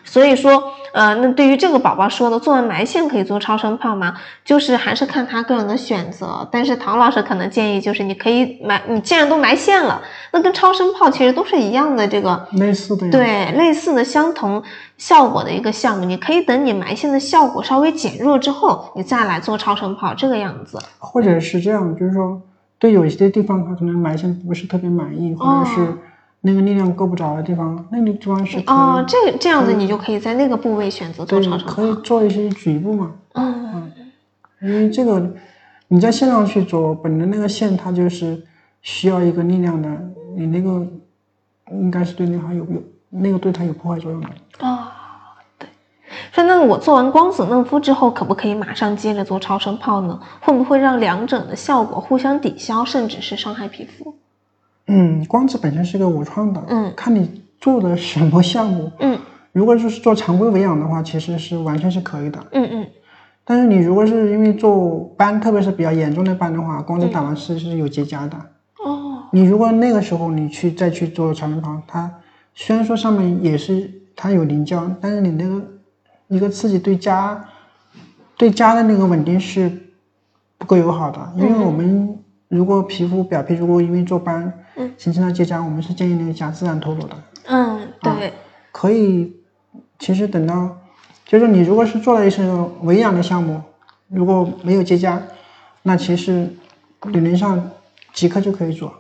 [0.10, 4.16] 所以说，呃，那对于这个宝宝说的，做完埋线可以做超声炮吗？
[4.46, 6.48] 就是还是看他个人的选择。
[6.50, 14.64] 但是唐老师可能建议，就是你可以埋，你既然都埋线了，那跟超声炮其实都是一样的，这个类似的，对，类似的相同
[14.98, 16.06] 效果的一个项目。
[16.06, 20.80] 你可以等你埋线的效果稍微减弱之后，你再来做超声炮，这个样子。
[21.00, 22.42] 或者是这样，就是说，
[22.80, 25.98] 对有一些地方他可能埋线不是特别满意，或者是。
[26.42, 33.12] 那个力量够不着的地方，那个地方是哦，这这样子你就可以在那个部位选择做超声可以做一些局部嘛。
[33.34, 33.92] 嗯嗯，
[34.62, 35.34] 因为这个
[35.88, 38.42] 你在线上去做，本来那个线它就是
[38.82, 39.90] 需要一个力量的，
[40.36, 40.86] 你那个
[41.72, 44.28] 应该是对那块有有那个对它有破坏作用的。
[44.60, 44.94] 啊，
[45.58, 45.68] 对。
[46.32, 50.20] 说那我做完光子嫩肤之后，可不可以马上接着做超声炮呢？
[50.40, 54.16] 会不会让两者的效果互相抵消，甚至是伤害皮肤？
[54.88, 59.20] 嗯，光子本身是个无创的，嗯，看你做的什么项目，嗯，
[59.52, 62.88] 如果就是做常规维养的话，其实是完全是可以的，嗯嗯，
[63.44, 68.38] 但是你如果是因为做斑，特别是比较严重的斑的话，光子打完是是有结痂的，
[68.86, 72.10] 哦，你如果那个时候你去再去做超声炮，它
[72.56, 75.62] 虽然说上面也是它有凝胶，但是你那个
[76.30, 77.38] 一个刺激对痂
[78.38, 79.70] 对痂的那个稳定是
[80.58, 82.14] 不够友好的，因为我们。
[82.50, 87.16] 如果皮肤表皮如果因为做斑，嗯，形成了结痂，我们是建议那个痂自然脱落的。
[87.48, 88.32] 嗯，对，
[88.72, 89.36] 可以。
[90.00, 90.78] 其实等到，
[91.26, 92.44] 就是你如果是做了一些
[92.84, 93.62] 维养的项目，
[94.08, 95.20] 如果没有结痂，
[95.84, 96.48] 那其实
[97.06, 97.70] 理论上
[98.14, 98.94] 即刻就可以做，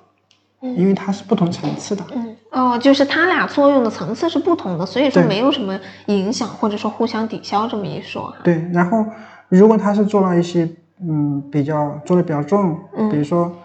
[0.61, 2.03] 因为它是不同层次的。
[2.13, 8.33] 嗯，哦，就是它俩作用的层次是不同的，所以说没有什么影响，或者说互相抵消这么一说。
[8.43, 9.05] 对，然后
[9.49, 10.67] 如果他是做了一些。
[10.99, 12.75] 嗯，比较做的比较重，
[13.11, 13.55] 比如说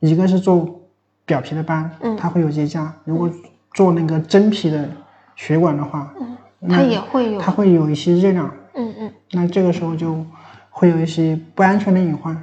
[0.00, 0.82] 一个是做
[1.28, 3.30] 表皮的斑，它会有结痂；如果
[3.74, 4.88] 做那个真皮的
[5.36, 6.36] 血管的话，嗯
[6.70, 8.50] 它也会有，它会有一些热量。
[8.74, 10.24] 嗯嗯，那这个时候就
[10.70, 12.34] 会有一些不安全的隐患。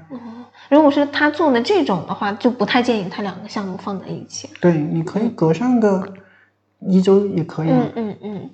[0.69, 4.50] 如果是他做的这种的话，就不太建议他两个项目放在一起。
[4.62, 6.08] 对，你可以隔上个
[6.80, 7.69] 一周也可以。
[7.69, 8.50] 嗯嗯嗯。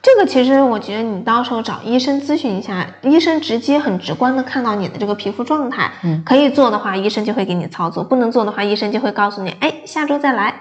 [0.00, 10.60] 这个其实我觉得你到时候找医生咨询一下，医生直接很直观的看到你的这个皮肤状态，嗯，可以做的话，医生就会给你操作；不能做的话，医生就会告诉你，哎，下周再来。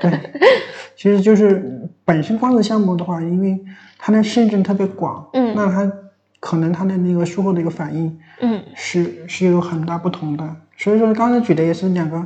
[0.00, 0.20] 对，
[0.94, 3.58] 其实就是本身光子项目的话，因为
[3.98, 5.90] 它的性质特别广，嗯，那它
[6.38, 10.48] 可能它的那个术后的一个反应，嗯，是是有很大不同的。
[10.76, 12.24] 所以说刚才举的也是两个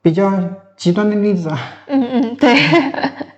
[0.00, 0.32] 比较
[0.76, 1.58] 极端的例子啊。
[1.88, 2.56] 嗯嗯，对。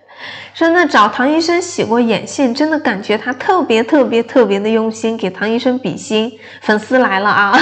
[0.55, 6.38] 说那找唐医生洗过眼线，真的感觉他特别特别特别的用心，给唐医生比心。
[6.62, 7.53] 粉丝来了啊！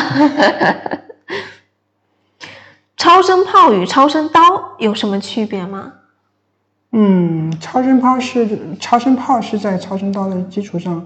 [2.99, 4.41] 超声炮与超声刀
[4.79, 5.95] 有什么区别吗？
[6.93, 8.47] 嗯，超声炮是
[8.79, 11.05] 超声炮是在超声刀的基础上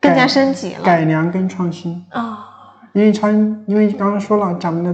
[0.00, 2.04] 更加升级了改良跟创新。
[2.10, 2.46] 啊、
[2.92, 4.92] 因为超音，因为刚刚说了，咱们的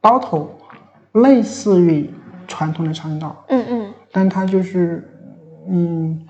[0.00, 0.56] 刀头
[1.12, 2.08] 类似于
[2.46, 5.06] 传统的超声刀，嗯嗯但它就是，
[5.68, 6.26] 嗯，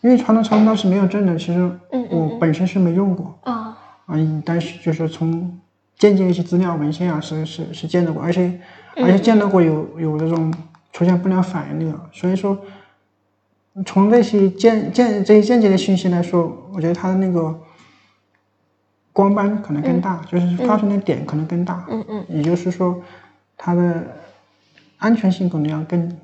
[0.00, 3.76] 因为传统超声刀是没有证的，其实嗯我本身是没用过，啊
[4.08, 5.58] 嗯，但是就是从
[5.96, 8.60] 见见一些资料文献啊，是是是见到过，而且
[8.96, 10.52] 而且见到过有有这种
[10.92, 12.58] 出现不良反应的，所以说
[13.86, 17.58] 从这些间间这些间接的信息来说，我觉得它的那个
[19.12, 23.00] 光斑可能更大，就是发生的点可能更大，嗯嗯，也就是说
[23.56, 24.04] 它的
[24.98, 26.16] 安全性可能要更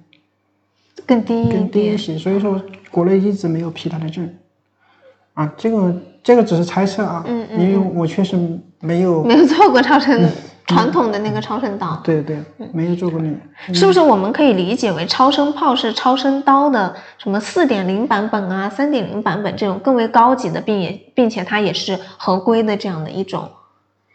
[1.06, 1.60] 更低一点。
[1.60, 2.60] 更低一些，所以说
[2.90, 4.28] 国内一直没有批它的证。
[5.34, 8.36] 啊，这个这个只是猜测啊，嗯因为我确实
[8.80, 10.30] 没有， 没有做过超声嗯。
[10.66, 12.38] 传统的那个超声刀，对对，
[12.72, 23.48] 没有做过那个，是不是我们可以理解为超声炮是超声刀的什么四点零版本啊、三点零版本这种更为高级的，并也并且它也是合规的这样的一种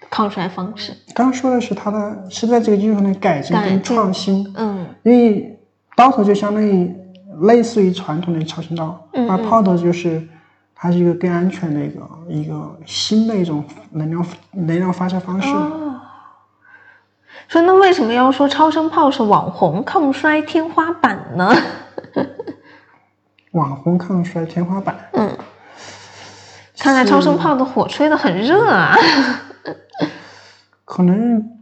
[0.10, 0.94] 抗衰方式？
[1.14, 4.86] 刚刚说的是它的是在这个基础上的改进跟创新，嗯。
[5.04, 5.55] 因为
[5.96, 6.94] 刀头就相当于
[7.42, 10.28] 类似于传统的超声刀，嗯而炮头就是
[10.76, 15.50] 它是一个更安全的一个一个新的一种能量能量发射方式。
[15.50, 16.00] 哦，
[17.48, 21.56] 说那为什么要说超声炮是网红抗衰天花板呢？
[23.52, 25.30] 网红抗衰天花板，嗯，
[26.78, 28.94] 看来超声炮的火吹得很热啊。
[30.84, 31.55] 可能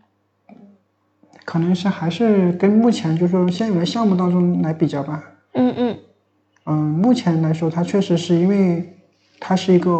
[1.45, 5.23] 可能是还是跟目前就是说现有的项目当中来比较吧。
[5.53, 5.97] 嗯嗯。
[6.65, 8.97] 嗯，目前来说，它确实是因为
[9.39, 9.99] 它是一个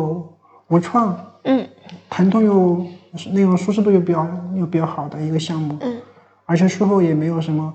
[0.68, 1.68] 无创，嗯。
[2.10, 2.86] 疼痛又
[3.32, 5.98] 那种舒适度又比较又比较好的一个项目，嗯。
[6.46, 7.74] 而且术后也没有什么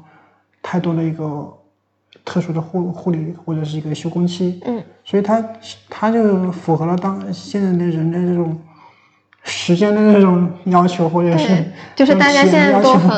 [0.63, 1.53] 太多的一个
[2.25, 4.83] 特殊的护护理或者是一个休工期，嗯。
[5.05, 5.45] 所以它
[5.91, 8.59] 它就符合了当现在的人的这种
[9.43, 11.65] 时间的这种要求，或者是对，
[11.97, 13.11] 就是大家现在都很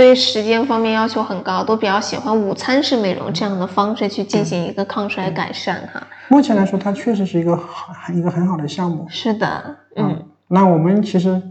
[0.00, 6.02] 对时间方面要求很高，都比较喜欢午餐式美容这样的方式去进行一个抗衰改善哈。
[6.28, 9.06] 目前来说，它确实是一个很一个很好的项目。
[9.10, 11.42] 是的，嗯那我们其实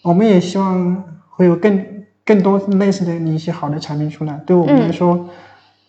[0.00, 1.86] 我们也希望会有更
[2.24, 5.28] 更多类似的一些好的产品出来，对我们来说，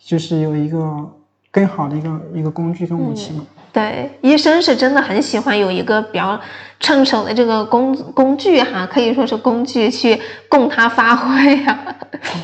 [0.04, 1.10] 就是有一个
[1.50, 3.42] 更好的一个一个工具跟武器嘛。
[3.74, 6.40] 对，医生是真的很喜欢有一个比较
[6.78, 11.96] 趁手的这个工工具哈，可以说是工具去供他发挥呀、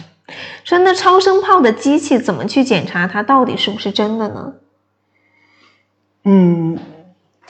[0.64, 4.52] 说那超声炮的机器怎么去检查它到底是不是真的呢？
[6.24, 6.76] 嗯，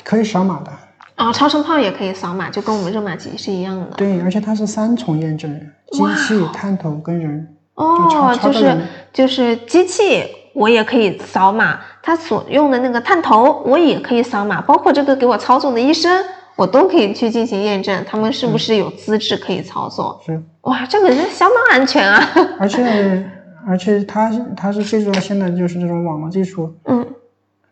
[0.04, 0.70] 可以扫码的，
[1.16, 3.86] 哦，超声炮也可以扫码，就跟我们热玛吉是一样的。
[3.96, 5.50] 对，而且它是三重验证，
[5.90, 7.56] 机器、探头跟人。
[7.74, 8.76] 哦，就是
[9.10, 16.24] 就是机器，我也可以扫码，他所用的那个探头我也可以扫码，包括这个给我操作的医生，
[16.56, 20.20] 我都可以去进行验证，他们是不是有资质可以操作？
[20.26, 22.28] 是，哇，这个人相当安全啊！
[22.58, 23.30] 而且
[23.66, 27.06] 而且它它是借助了现在就是这种网络技术，嗯，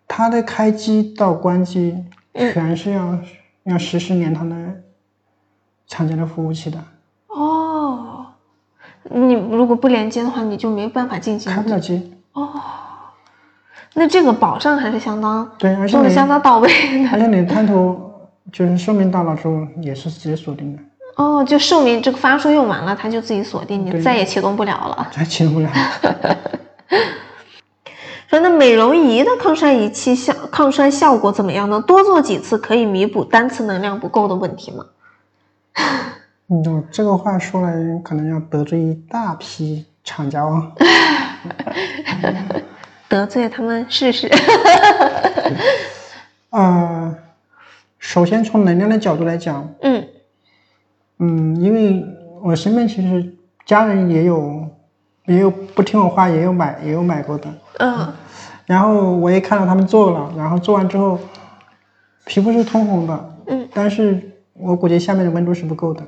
[0.07, 1.97] 它的开机到关机
[2.35, 3.19] 全是要、
[3.65, 4.55] 要实时连它的
[5.87, 6.79] 厂家的服务器的，
[7.27, 8.27] 哦，
[9.03, 12.13] 你如果不连接的话，你就没办法进行开不了机。
[13.95, 17.99] 那这个保障还是相当对，而且做的相当到位的而且你探头
[18.53, 20.83] 就是寿命到了之后也是直接锁定的，
[21.17, 21.43] 哦。
[21.43, 25.09] 就寿命这个发数用完了，它就自己锁定，你再也启动不了了。
[25.11, 25.69] 再启动不了。
[28.29, 31.81] 说那美容仪的抗衰仪器效抗衰效果怎么样呢？
[31.81, 34.85] 多做几次可以弥补单次能量不够的问题吗？
[36.49, 37.73] 嗯，这个话说来
[38.05, 40.73] 可能要得罪一大批厂家哦。
[43.09, 44.29] 得罪他们试试。
[46.51, 47.15] 呃，
[47.99, 50.07] 首先从能量的角度来讲，嗯
[51.19, 52.05] 嗯，因为
[52.43, 54.67] 我身边其实家人也有
[55.27, 58.13] 也有不听我话，也有买也有买过的，嗯
[58.67, 61.19] 然后我也看到他们做了，然后做完之后
[62.27, 64.21] 皮肤是通红的，嗯，但是
[64.53, 66.03] 我估计下面的温度是不够的。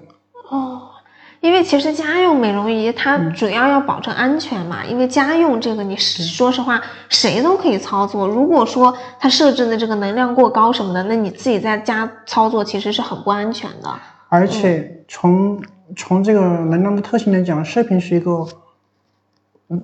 [1.62, 3.32] 其实家用美容仪它嗯。
[3.32, 8.26] 主要要保证安全嘛，因为家用这个你说实话谁都可以操作。
[8.26, 13.90] 如果说它设置的这个能量过高什么的，那你自己在家操作其实是很不安全的。
[14.28, 15.60] 而且从
[15.96, 18.46] 从这个能量的特性来讲，射频是一个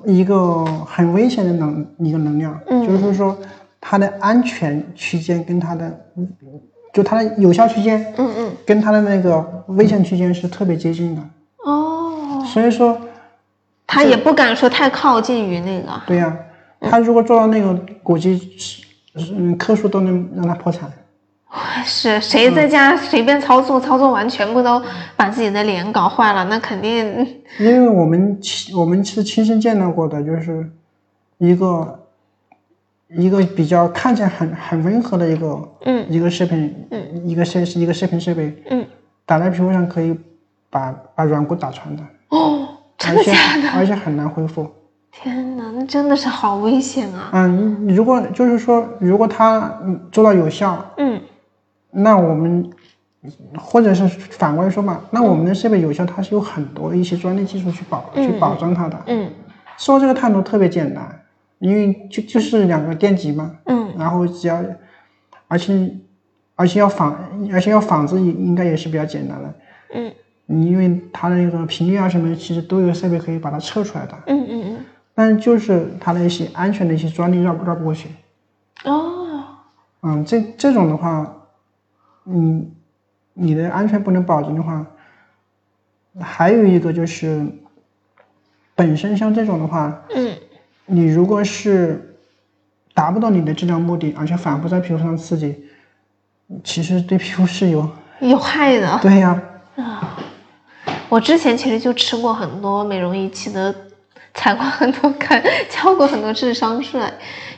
[0.04, 2.86] 一个很危险的能一个能量，嗯。
[2.86, 3.36] 就是说
[3.80, 6.06] 它的安全区间跟它的
[6.92, 11.26] 就它的有效区间嗯嗯，跟它的那个危险区间是特别接近的，哦，
[12.46, 12.98] 所以说
[13.87, 15.88] 他也不敢说太靠近于那个。
[16.06, 16.37] 对呀、
[16.80, 18.82] 他如果做到那个，估计是
[19.35, 20.90] 嗯克数都能让他破产。
[21.87, 24.82] 是谁在家随便操作，操作完全部都
[25.16, 27.06] 把自己的脸搞坏了，那肯定。
[27.59, 30.68] 因为我们亲我们是亲身见到过的，就是
[31.38, 32.00] 一个
[33.09, 38.85] 一个比较看起来很很温和的一个嗯一个视频嗯一个设一个视频设备嗯
[39.24, 40.14] 打在皮肤上可以
[40.68, 43.68] 把把软骨打穿的，哦，真而且的假的？
[43.70, 44.68] 而且很难恢复。
[45.10, 47.30] 天哪，那真的是好危险啊！
[47.32, 51.20] 嗯，如果就是说如果它嗯做到有效，嗯
[51.90, 52.70] 那我们
[53.58, 59.02] 或者是反过来说嘛，那我们的设备有效，它是有很多一些专利技术去保去保障它的。
[59.06, 59.30] 嗯
[59.78, 61.22] 说这个探头特别简单，
[61.58, 64.62] 因为就就是两个电极嘛，嗯然后只要，
[65.48, 65.90] 而且
[66.54, 67.16] 而且要仿，
[67.52, 69.54] 而且要仿制应应该也是比较简单的，
[69.94, 70.12] 嗯
[70.46, 78.09] 因为它的那个频率啊什么，其实都有设备可以把它测出来的，嗯嗯嗯但就是它的一些安全的一些专利绕不绕不过去。
[78.85, 79.44] 嗯，哦，
[80.02, 81.35] 嗯，这这种的话，
[82.24, 82.70] 你
[83.35, 84.87] 你的安全不能保证的话，
[86.20, 87.46] 还有一个就是，
[88.74, 90.32] 本身像这种的话，嗯
[90.88, 92.16] 你如果是
[92.94, 95.64] 达不到你的治疗目的，而且反复在皮肤上刺激，
[96.62, 98.98] 其实对皮肤是有有害的。
[99.02, 99.42] 对呀、
[101.09, 103.75] 我之前其实就吃过很多美容仪器的，
[104.35, 107.01] 踩过很多坑，交过很多智商税，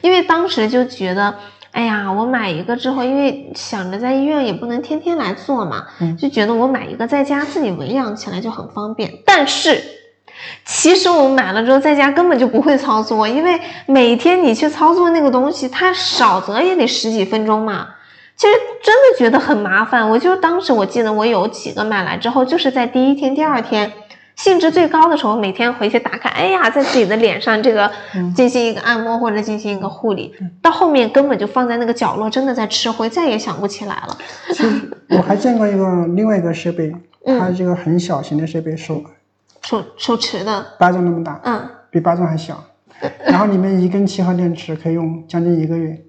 [0.00, 1.34] 因为当时就觉得，
[1.72, 9.12] 哎呀，我买一个之后，因为想着在医院也不能天天来做嘛，嗯就觉得我买一个在家自己维养起来就很方便。
[9.24, 9.82] 但是，
[10.64, 17.88] 其实我买了之后在家根本就不会操作，因为每天你去操作那个东西，它少则也得十几分钟嘛。
[18.38, 18.52] 其实
[18.84, 23.92] 真的觉得很麻烦，我就当时我记得我有几个买来之后，就是在第一天、第二天
[24.36, 27.90] 兴致最高的时候，每天回去打卡，哎呀，在自己的脸上这个
[28.36, 34.16] 进行一个按摩或者进行一个护理，到后面根本就放在那个角落，真的在吃灰，再也想不起来了。
[34.50, 34.70] 其实
[35.08, 36.94] 我还见过一个另外一个设备，
[37.26, 39.02] 它这个很小型的设备，手
[39.62, 42.62] 手手持的，巴掌那么大，嗯，比巴掌还小，
[43.26, 46.00] 然后里面一根七号电池可以用将近一个月，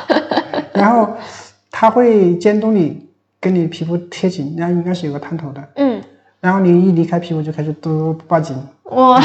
[0.74, 1.16] 然后
[1.76, 3.04] 它会监督你
[3.40, 6.00] 跟你皮肤贴紧，然后应该是有个探头的，嗯，
[6.38, 9.20] 然后你一离开皮肤就开始嘟报警，哇。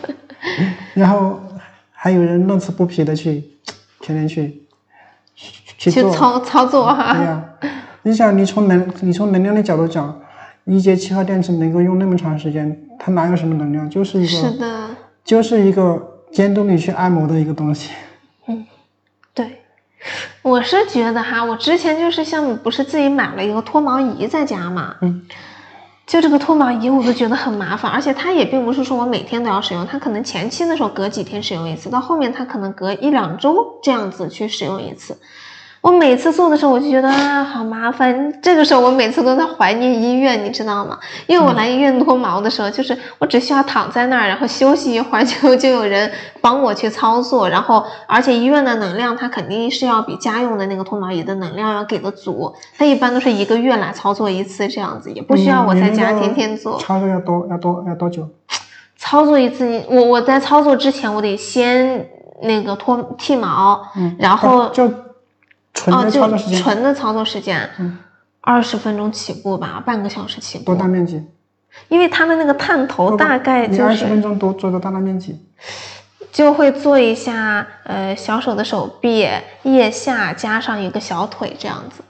[0.92, 1.40] 然后
[1.90, 3.42] 还有人乐此不疲的去
[4.00, 4.62] 天天去
[5.34, 7.42] 去去做，操操作哈、对呀、
[8.02, 10.20] 你想你从能你从能量的角度讲，
[10.66, 13.88] 一节七号电池能够用那么长时间，它哪有什么能量？
[13.88, 14.90] 就是一个是的，
[15.24, 17.90] 就是一个监督你去按摩的一个东西。
[20.44, 25.26] 对，我是觉得哈，我之前就是像不是自己买了一个脱毛仪在家嘛，嗯，
[26.06, 35.18] 就这个脱毛仪我都觉得很麻烦，而且它也并不是说我每天都要使用，它可能前期的时候隔几天使用一次，到后面它可能隔一两周这样子去使用一次。
[35.84, 38.32] 我每次做的时候，我就觉得啊，好麻烦。
[38.40, 40.98] 这个时候，我每次都在怀念医院，你知道吗？
[41.26, 47.46] 因为我来医院脱毛的时候，就是我只需要躺在那儿，然后休息一会儿，就就有人帮我去操作。
[47.50, 52.54] 然后，而且医院的能量，它肯定是要比家用的那个脱毛仪的能量要给的足。
[52.78, 56.78] 它一般都是一个月来操作一次，这样子也不需要我在家天天做。
[56.78, 58.26] 操作要多要多要多久？
[58.96, 62.08] 操作一次，你我我在操作之前，我得先
[62.40, 64.90] 那个脱剃毛，嗯，然后就
[65.74, 67.98] 纯哦，的就操作时间，纯的操作时间，嗯
[68.40, 70.76] 二十分钟起步吧，半个小时起步多。
[70.76, 71.22] 大面积？
[71.88, 75.38] 因为它的那个探头大概就你二十分钟多做到多大面积？
[76.30, 79.28] 就会做一下，呃，小手的手臂、
[79.62, 82.02] 腋下加上一个小腿这样子。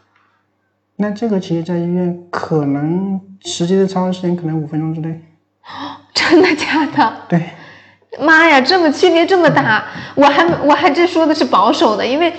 [0.96, 5.20] 那这个其实在医院可能实际的操作时间可能五分钟之内。
[6.14, 7.16] 真的假的？
[7.28, 7.50] 对，
[8.18, 12.32] 妈呀，这么区别这么大，我还我还这说的是保守的，因为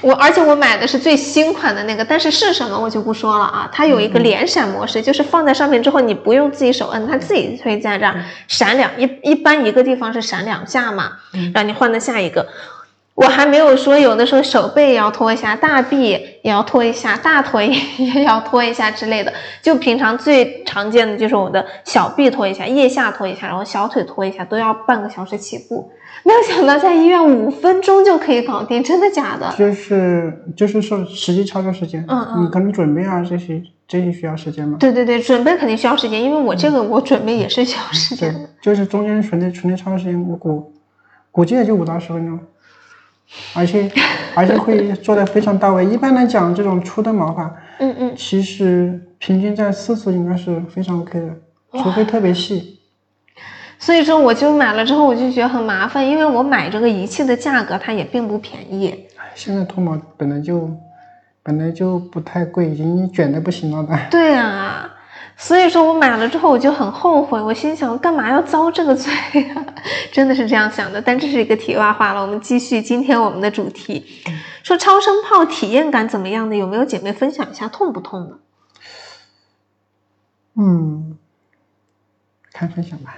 [0.00, 3.68] 我而且我买的是最新款的那个，但是是什么我就不说了啊。
[3.72, 11.12] 它有一个连闪模式，就是放在上面之后，你不用自己手摁，它自己会在这儿闪两一一般一个地方是闪两下嘛，
[11.52, 12.46] 让你换到下一个。
[13.20, 19.32] 我还没有说，有的时候手背也要拖一下，大臂也要拖一下，大腿也要拖一下之类的。
[19.60, 25.90] 就平常最常见的就是我的小臂拖一下，腋下拖一下，然后小腿拖一下，都要半个小时起步。
[26.22, 29.52] 没有想到在医院五分钟就可以搞定，真的假的？
[29.58, 34.76] 就是就是说实际操作时间，嗯嗯你可能准备啊这些这些需要时间吗？
[34.78, 40.72] 对对对，准备肯定需要时间，因为我这个我准备也是需要时间就是中间纯的纯的操作时间，我估
[41.32, 42.38] 估计也就五到十分钟，
[43.54, 43.90] 而且
[44.34, 45.84] 而且会做的非常到位。
[45.84, 52.80] 一般来讲，这种粗的毛发，嗯嗯，其实平均在四次应该是非常 OK 的，除非特别细。
[53.78, 58.88] 所以说我就买了之后我就觉得很麻烦，因为我买这个仪器的价格它也并不便宜。
[59.16, 60.68] 哎，现在脱毛本来就
[61.42, 63.96] 本来就不太贵，已经卷的不行了的。
[64.10, 64.90] 对啊，
[65.40, 69.12] 所以说我买了之后我就很后悔，我心想干嘛要遭这个罪
[69.54, 69.64] 啊？
[70.10, 71.00] 真的是这样想的。
[71.00, 74.04] 但这是一个题外话了，我们继续今天我们的主题，
[74.64, 76.56] 说超声炮体验感怎么样呢？
[76.56, 78.38] 有没有姐妹分享一下痛不痛呢？
[80.56, 81.16] 嗯，
[82.52, 83.14] 看分享吧。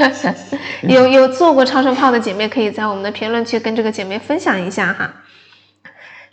[0.88, 5.14] 有有做过超声炮的姐妹，可以在我们的评论区跟这个姐妹分享一下哈。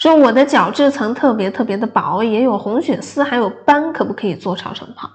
[0.01, 5.07] 说我的角质层特别特别的薄，也有红血丝，还有斑，可不可以做超声炮？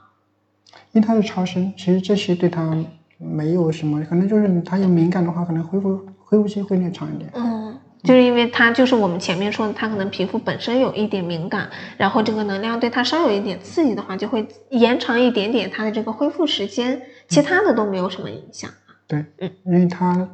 [0.92, 2.72] 因为它是超声，其实这些对它
[3.18, 7.28] 没有什么，可能就是它有敏感的话，可能恢复恢复期会略长一点。
[7.34, 18.70] 嗯，就是因为它就是我们前面说的，它可能皮肤本身有一点敏感，然后这个能量对它稍有一点刺激的话，就会延长一点点它的这个恢复时间，其他的都没有什么影响。
[19.08, 20.28] 对，嗯，因为它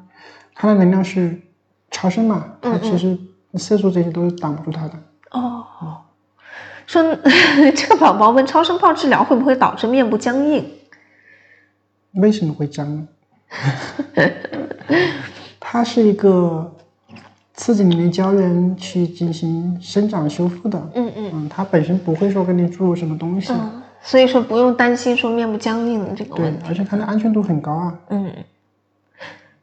[0.54, 1.40] 它的能量是
[1.90, 3.18] 超声嘛，它其实
[3.58, 4.94] 色素这些都是挡不住它的。
[5.30, 5.64] 哦，
[6.86, 7.02] 说
[7.74, 10.64] 这个宝宝问超声炮治疗会不会导致面部僵硬？
[12.14, 13.08] 为什么会僵呢？
[15.58, 16.74] 它是一个
[17.54, 20.78] 刺激你的胶原去进行生长修复的。
[20.94, 23.52] 嗯嗯嗯，它本身不会说给你注入什么东西。
[23.52, 27.94] 嗯，所以说不用担心说面部僵硬的这个对问题。，而且它的安全度很高啊。
[28.10, 28.30] 嗯，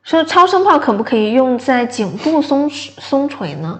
[0.09, 3.79] 说超声炮可不可以用在颈部松松垂呢？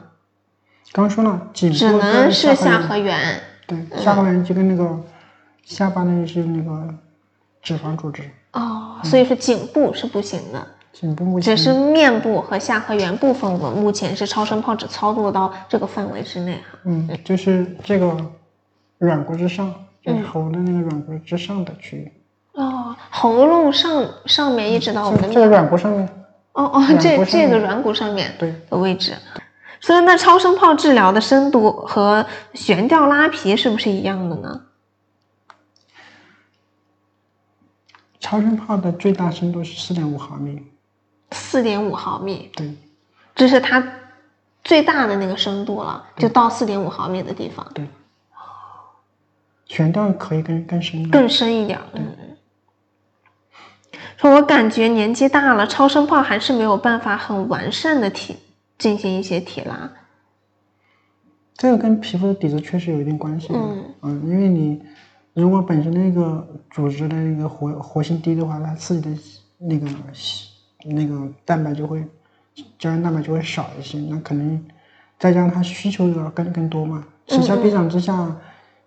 [0.92, 3.42] 刚刚说了，颈部只能是下颌颌缘。
[3.66, 4.96] 对，下颌缘就跟那个
[5.64, 6.94] 下巴那是那个
[7.64, 8.22] 脂肪组织，
[8.54, 16.78] 哦，所以说颈部是不行的，颈部目前只是面部和下颌缘部分，我目前是超声炮只操作到这个范围之内哈。
[16.84, 18.16] 嗯，就是这个
[19.00, 19.74] 软骨之上，
[20.06, 22.12] 嗯就是喉的那个软骨之上的区域。
[22.54, 25.48] 哦，喉咙上上面一直到我们的这这个。
[25.48, 26.08] 软骨上面，
[26.54, 29.16] 哦哦，这这个软骨上面对，的位置。
[29.82, 34.62] 所以那超声炮治疗的深度和悬吊拉皮是不是一样的呢？
[38.20, 40.62] 超声炮的最大深度是四点五毫米。
[41.32, 42.76] 四点五毫米，对
[43.36, 43.82] 这是它
[44.64, 47.88] 最大的那个深度了，就到四点五毫米的地方，对，
[49.66, 51.10] 悬吊可以更更深的。
[51.10, 51.86] 更深一点儿。
[51.94, 52.16] 嗯，
[54.20, 58.36] 说我感觉年纪大了，超声炮还是没有办法很完善的提
[58.78, 59.90] 进行一些提拉。
[61.56, 63.58] 这个跟皮肤的底子确实有一定关系的。
[64.02, 64.82] 嗯因为你
[65.34, 69.18] 如果本身那个组织的那个活活性低的话，它刺激的
[69.58, 69.88] 那个
[70.84, 72.04] 那个蛋白就会
[72.78, 74.62] 胶原蛋白就会少一些，那可能
[75.18, 78.36] 再加上它需求要更更多嘛，此消彼长之下，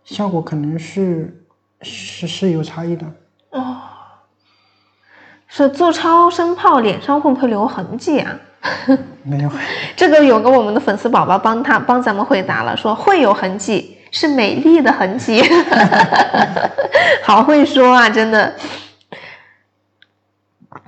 [0.04, 1.42] 效果可能是
[1.80, 3.06] 是是有差异的。
[5.54, 8.34] 说做超声炮脸上会不会留痕迹啊？
[9.22, 9.50] 没有，
[9.94, 15.42] 这个有个我们的粉丝宝宝帮他帮咱们回答了，说会有痕迹，是美丽的痕迹，
[17.22, 18.54] 好会说啊，真的，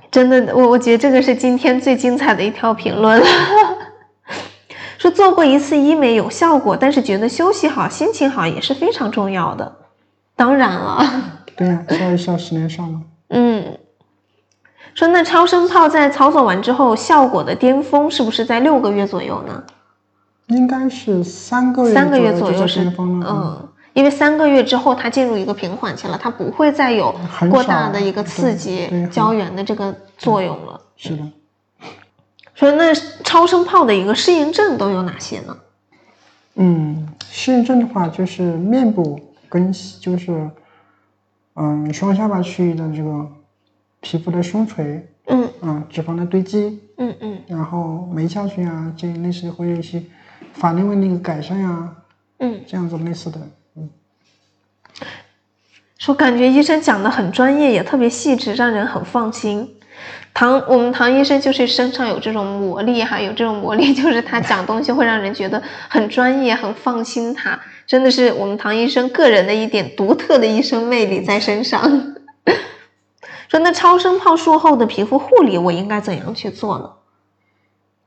[0.09, 3.25] 真的，我我觉得这个是今天最精彩的一条评论了。
[4.97, 9.75] 说做过一次医美有效果，但是觉得休息好、心情好也是非常重要的。
[10.35, 11.05] 当然了，
[11.55, 13.03] 对呀、笑一笑，十年少嘛。
[13.29, 13.77] 嗯，
[14.95, 19.63] 说那超声炮在操作完之后，效果的巅峰是不是在六个月左右呢？
[20.47, 22.91] 应该是三个月三个月左右是。
[22.97, 27.13] 嗯，因为三个月之后它进入一个平缓期了，它不会再有
[27.51, 30.79] 过大的一个刺激胶原的这个作用了。
[30.95, 31.23] 是的。
[32.53, 35.57] 说那超声炮的一个适应症都有哪些呢？
[36.55, 39.19] 嗯，适应症的话，就是面部
[39.49, 40.49] 跟就是，
[41.55, 43.27] 嗯，双下巴区域的这个
[44.05, 49.99] 皮肤的松垂，嗯嗯，脂肪的堆积，嗯嗯然后眉下去啊，这类似会有一些
[50.53, 51.91] 法令纹的一个改善呀、
[52.37, 53.39] 嗯，这样子类似的。
[53.75, 53.89] 嗯
[55.97, 59.67] 说感觉医生讲的很专业，也特别细致，让人很放心。
[60.35, 67.59] 唐我们唐医生就是身上有这种魔力哈，有这种魔力， 就是他讲东西会让人觉得很专业、很放心他。
[67.87, 72.14] 真的是我们唐医生个人的一点独特的医生魅力在身上。
[73.49, 76.89] 说那超声炮术后的皮肤护理，我应该怎样去做呢？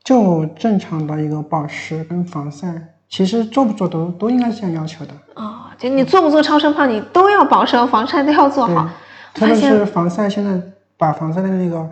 [0.03, 5.13] 就正常的一个保湿跟防晒，其实做不做都都应该是这样要求的。
[5.35, 8.89] 啊、就你做不做超声炮，你都要保湿和防晒都要做好。，
[9.33, 10.59] 特别是防晒，现在
[10.97, 11.87] 把防晒的那个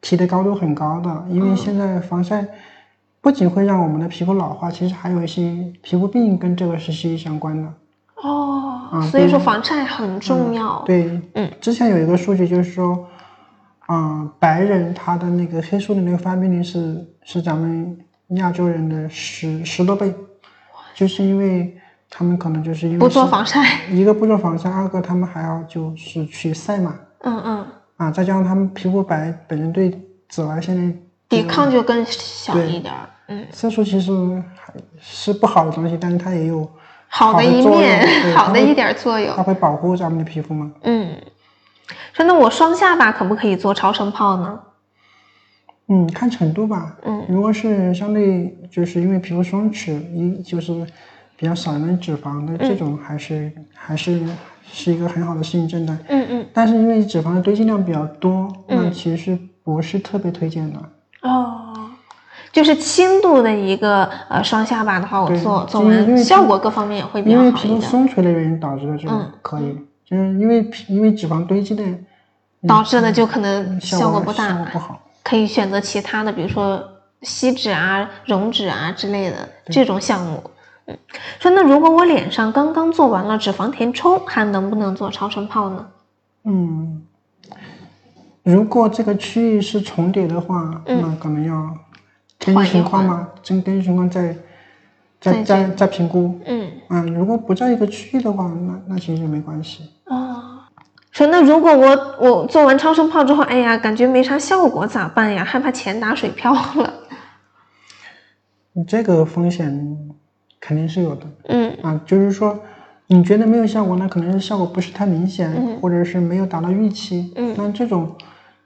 [0.00, 2.46] 提的高度很高的，因为现在防晒
[3.20, 7.68] 不仅会让我们的皮肤老化，其实还有一些皮肤病跟这个是息息相关的。
[8.22, 9.44] 哦，啊所以说对。
[9.44, 10.82] 防晒很重要。
[10.86, 13.06] 对，嗯，之前有一个数据就是说，
[13.88, 17.96] 嗯、白人他的那个黑素的那个发病率是是咱们
[18.30, 20.12] 亚洲人的十十多倍，
[20.94, 21.76] 就是因为
[22.10, 27.66] 他们可能就是因为不做防晒，一个不做防晒，二个他们还要就是去晒嘛，嗯嗯，
[27.98, 29.96] 啊，再加上他们皮肤白，本身对
[30.28, 30.98] 紫外线的
[31.28, 34.10] 抵抗就更小一点儿，嗯，色素其实
[34.56, 36.68] 还是不好的东西，但是它也有
[37.08, 40.70] 好的一面，好的一点作用它，会保护咱们的皮肤吗。
[40.82, 41.16] 嗯。
[42.12, 44.58] 说那我双下巴可不可以做超声炮呢？
[45.88, 46.96] 嗯，看程度吧。
[47.04, 50.72] 嗯，如果是相对就是因为皮肤松弛，一就是
[51.36, 54.20] 比较少量脂肪的这种，还是、还是
[54.64, 55.96] 是一个很好的适应症的。
[56.08, 60.78] 嗯嗯，但是因为脂肪的堆积量比较多，那其实不是特别推荐的。
[61.22, 61.65] 哦，
[62.56, 71.84] 就是轻度的一个呃双下巴的话，我做做完效果各方面也会比较好因为，皮肤松垂的原因导致的这种嗯可以，就是因为皮因为脂肪堆积的
[72.66, 74.98] 导致的就可能效效果不大效果，不好。
[75.22, 76.82] 可以选择其他的，比如说
[77.20, 79.36] 吸脂啊、溶脂啊之类的
[79.66, 80.42] 这种项目。
[80.86, 80.96] 嗯，
[81.38, 85.86] 说那如果我脸上刚刚做完了脂肪填充，还能不能做超声炮呢？
[86.44, 87.02] 嗯，
[88.44, 91.54] 如果这个区域是重叠的话，嗯那可能要
[92.54, 94.34] 根据情况缓嘛，根根据情况再
[95.20, 96.38] 再再再再评估。
[96.44, 99.90] 嗯，嗯，如果不在一个区域的话，那那其实没关系。
[100.06, 100.42] 哦。
[101.10, 105.42] 说那如果我我做完超声炮之后，哎呀，感觉没啥效果咋办呀？
[105.42, 106.92] 害怕钱打水漂了。
[108.74, 109.96] 你这个风险
[110.60, 112.58] 肯定是有的嗯啊，就是说
[113.06, 117.32] 你觉得没有效果，那可能是效果不是太明显，嗯或者是没有达到预期。
[117.36, 118.14] 嗯那这种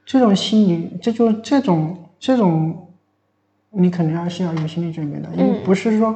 [0.04, 2.88] 这种心理，这就这种这种，
[3.70, 6.14] 你肯定还是要有心理准备的，因为嗯不是说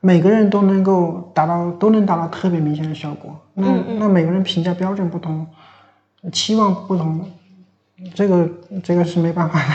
[0.00, 3.38] 每个人都能够达到都能达到特别明显的效果。
[3.54, 5.46] 那、嗯那每个人评价标准不同，
[6.32, 7.30] 期望不同，
[8.14, 8.48] 这个
[8.82, 9.74] 这个是没办法的，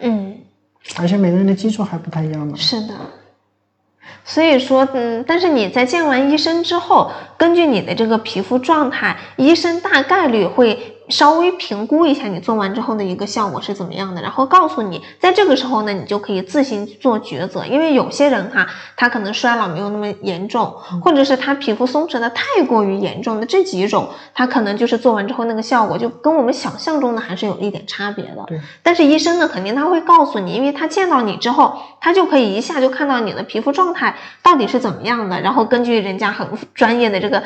[0.00, 0.38] 嗯，
[0.96, 2.54] 而且每个人的基础还不太一样嘛。
[2.56, 2.94] 是的。
[4.26, 17.66] 所以说，嗯，但是你在见完医生之后，根据你的这个皮肤状态，医生大概率会稍微评估一下你做完之后的一个效果是怎么样的，然后告诉你，在这个时候呢，你就可以自行做抉择。
[17.66, 20.64] 因为有些人哈，他可能衰老没有那么严重，
[21.02, 28.44] 或者是他皮肤松弛的太过于严重的这几种，他可能就是做完之后那个效果就跟我们想象中的还是有一点差别的。
[28.46, 37.42] 对，但是医生呢，肯定他会告诉你，因为他见到你之后，他就可以一下就看到你的皮肤状态到底是怎么样的，然后根据人家很专业的这个，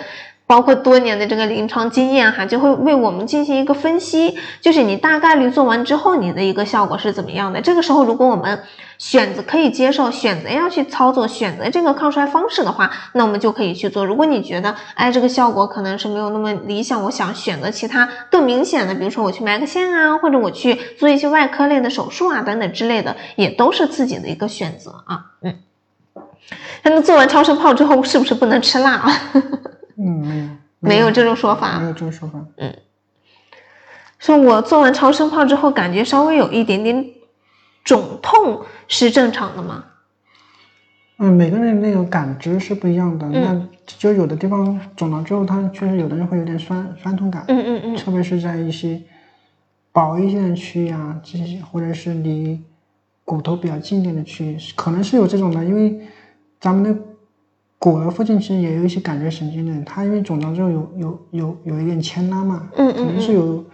[0.49, 7.61] 包括多年的这个临床经验哈，就会为我们进行一个分析，就是你大概率做完之后你的一个效果是怎么样的。
[7.61, 8.63] 这个时候，如果我们
[8.97, 14.07] 选择可以接受，选择要去操作，选择这个抗衰方式的话，那我们就可以去做。
[14.07, 25.27] 如果你觉得，哎，这个效果可能是没有那么理想，我想选择其他更明显的，比如说我去埋个线啊，或者我去做一些外科类的手术啊等等之类的，也都是自己的一个选择啊。
[25.43, 25.57] 嗯，
[26.85, 29.13] 那做完超声炮之后，是不是不能吃辣啊？
[29.99, 30.47] 嗯，没有
[30.81, 31.87] 没有这种说法没。
[31.87, 32.45] 有这种说法。
[32.57, 32.75] 嗯
[34.19, 37.07] 说我做完超声炮之后，感觉稍微有一点点
[37.85, 39.85] 肿痛，是正常的吗？
[41.19, 49.01] 嗯，每个人那个感知是不一样的，嗯那就有的地方肿了之后，它确实有的人会有点酸酸痛感，嗯嗯嗯特别是在一些
[49.93, 52.61] 薄一些的区域啊，这些或者是离
[53.25, 56.09] 骨头比较近一点的区域，可能是有这种的，因为
[56.61, 57.01] 咱们的
[57.79, 63.65] 骨骼附近其实也有一些感觉神经的，它因为肿胀之后有有有有一点牵拉嘛，嗯可能是有，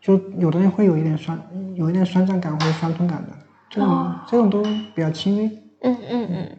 [0.00, 1.38] 就有的人会有一点酸，
[1.74, 3.32] 有一点酸胀感或者酸痛感的，
[3.68, 4.62] 这种、这种都
[4.94, 5.46] 比较轻微。
[5.82, 6.56] 嗯嗯嗯。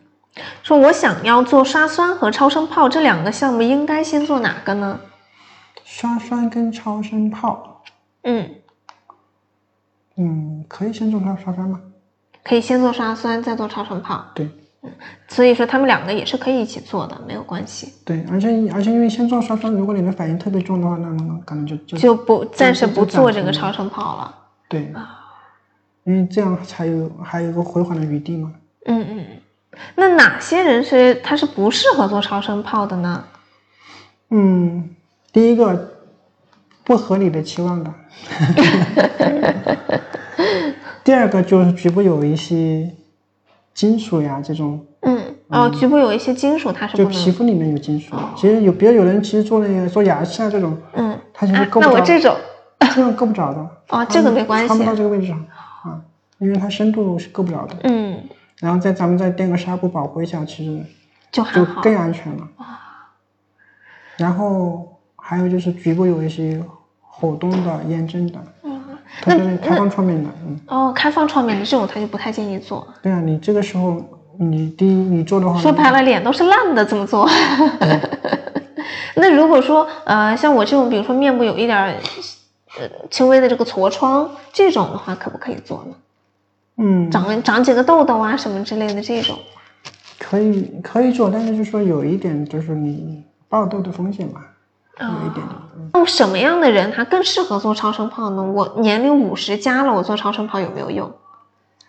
[0.63, 4.99] 说我想要做刷酸和超声炮这两个项目，应该先做哪个呢？
[5.83, 7.83] 刷酸跟超声炮，
[8.21, 8.49] 嗯，
[10.15, 11.81] 嗯，可以先做刷刷酸吗？
[12.43, 14.23] 可以先做刷酸，再做超声炮。
[14.33, 14.47] 对
[15.27, 24.35] 所以说他们两个也是可以一起做的，没有关系，对，而且而且因为先做刷酸，如果你的反应特别重的话，那那可能就就就不暂时不做这个超声炮了。
[24.67, 24.91] 对，
[26.03, 28.51] 因为这样才有还有一个回缓的余地嘛。
[28.85, 29.25] 嗯嗯，嗯
[29.95, 33.23] 那哪些人是他是不适合做超声炮的呢？
[34.29, 34.89] 嗯，
[35.31, 35.91] 第一个
[36.83, 37.93] 不合理的期望的
[41.03, 42.91] 第二个就是局部有一些
[43.73, 47.05] 金属呀这种，嗯，哦，局部有一些金属它是就。
[47.05, 48.15] 皮肤里面有金属。
[48.35, 52.35] 其实有，比如有人其实做那个做牙齿啊这种，嗯，他其实啊够不着，那我这种
[52.79, 53.69] 这种够不着的。
[53.89, 54.85] 哦，这个没关系穿不。
[54.85, 55.37] 到这个位置上
[55.83, 56.01] 啊，
[56.39, 57.75] 因为它深度是够不了的。
[57.83, 58.21] 嗯，
[58.59, 60.85] 然后再咱们再垫个纱布保护一下，其实
[61.31, 61.43] 就。
[61.45, 62.47] 就更安全了。
[64.17, 66.61] 然后还有就是局部有一些
[67.01, 68.39] 活动的、炎症的，
[69.21, 70.59] 它是开放创面的，嗯。
[70.67, 72.87] 哦，开放创面的这种他就不太建议做。
[73.01, 74.01] 对啊，你这个时候
[74.39, 77.27] 你第一你做的话，说白了脸都是烂的，怎么做？
[79.15, 81.77] 那如果说呃像我这种，比如说面部有一点
[82.79, 85.95] 呃轻微的这个痤疮这种的话，可不可以做呢？
[86.77, 89.37] 嗯，长长几个痘痘啊什么之类的这种，
[90.17, 94.41] 可以可以做，但是就说有一点就是你爆痘的风险嘛，
[95.07, 95.49] 有一点点。
[95.93, 98.43] 那什么样的人他更适合做超声炮呢？
[98.43, 101.11] 我年龄五十加了，我做超声炮有没有用？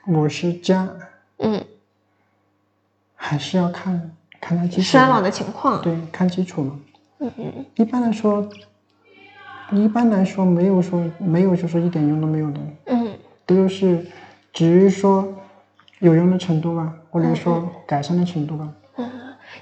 [0.08, 0.88] 五十加，
[1.38, 1.64] 嗯，
[3.14, 4.10] 还是要看
[4.40, 5.80] 看他基础衰老的情况。
[5.80, 6.80] 对，看基础嘛。
[7.20, 8.48] 嗯嗯，一般来说，
[9.70, 13.08] 一般来说没有说没有就是一点用都没有的，嗯
[13.46, 14.04] 都是
[14.52, 15.32] 只是说
[16.00, 18.68] 有用的程度吧，或者说改善的程度吧。
[18.96, 19.08] 嗯，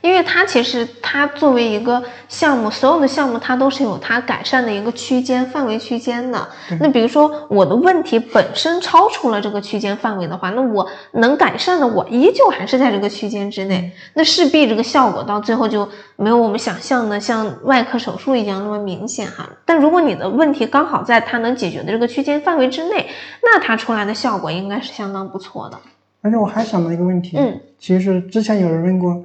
[0.01, 6.49] 因为它其实它作为一个项目，所有的项目它都是有它改善的一个区间范围区间的。
[6.81, 19.49] 那比如说我的问题本身超出了这个区间范围的话，那我能改善的我依旧还是在这个区间之内，那势必这个效果到最后就没有我们想象的像外科手术一样那么明显哈。
[19.65, 23.09] 但如果你的问题刚好在它能解决的这个区间范围之内，
[23.43, 25.79] 那它出来的效果应该是相当不错的。
[26.23, 29.23] 而且我还想到一个问题，嗯，其实之前有人问过，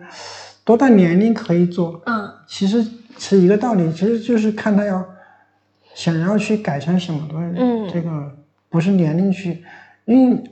[0.65, 2.01] 多大年龄可以做？
[2.05, 2.29] 嗯。
[2.45, 2.85] 其实
[3.17, 5.05] 是一个道理，其实就是看他要
[5.93, 7.89] 想要去改善什么的，嗯。
[7.89, 8.35] 这个
[8.67, 9.63] 不是年龄去，
[10.03, 10.43] 因为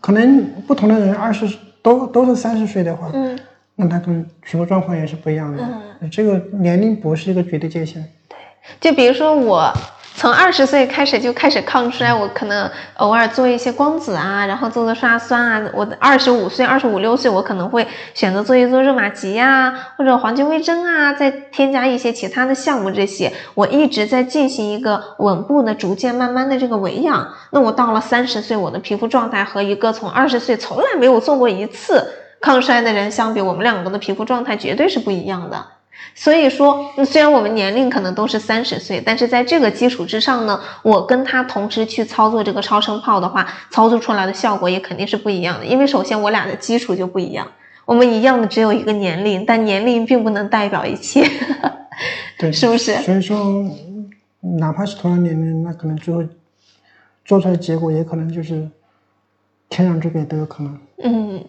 [0.00, 1.48] 可能不同的人二十
[1.82, 3.36] 都都是三十岁的话，嗯。
[3.74, 5.66] 那他可能皮肤状况也是不一样的，
[6.00, 6.08] 嗯。
[6.10, 8.06] 这个年龄不是一个绝对界限。
[8.28, 8.36] 对。
[8.80, 9.72] 就比如说我
[10.14, 15.70] 从二十岁开始就开始抗衰，我可能偶尔做一些光子啊，然后做做刷酸啊。
[15.74, 17.84] 我二十五岁、二十五六岁，我可能会
[18.14, 22.90] 选择做一做热玛吉呀、或者黄金微针啊，再添加一些其他的项目。
[22.90, 27.26] 这些我一直在进行一个稳步的、逐渐慢慢的这个维养。
[27.50, 32.06] 那我到了三十岁，我的皮肤状态和一个从二十岁从来没有做过一次
[32.40, 35.66] 抗衰的人相比，我们两个的皮肤状态绝对是不一样的。
[36.14, 45.64] 所以说，嗯虽然我们年龄可能都是三十岁，但是在这个基础之上呢，我跟他同时去操作这个超声炮的话，操作出来的效果也肯定是不一样的。
[45.64, 47.50] 因为首先我俩的基础就不一样，
[47.84, 51.24] 我们一样的只有一个年龄，但年龄并不能代表一切，
[52.38, 52.94] 对，是不是？
[52.96, 53.64] 所以说，
[54.58, 56.22] 哪怕是同样年龄，那可能最后
[57.24, 58.68] 做出来的结果也可能就是
[59.68, 60.78] 天壤之别都有可能。
[61.04, 61.44] 嗯，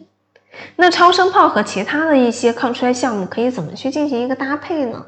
[0.75, 5.05] 那超声炮和其他的一些抗衰项目可以怎么去进行一个搭配呢？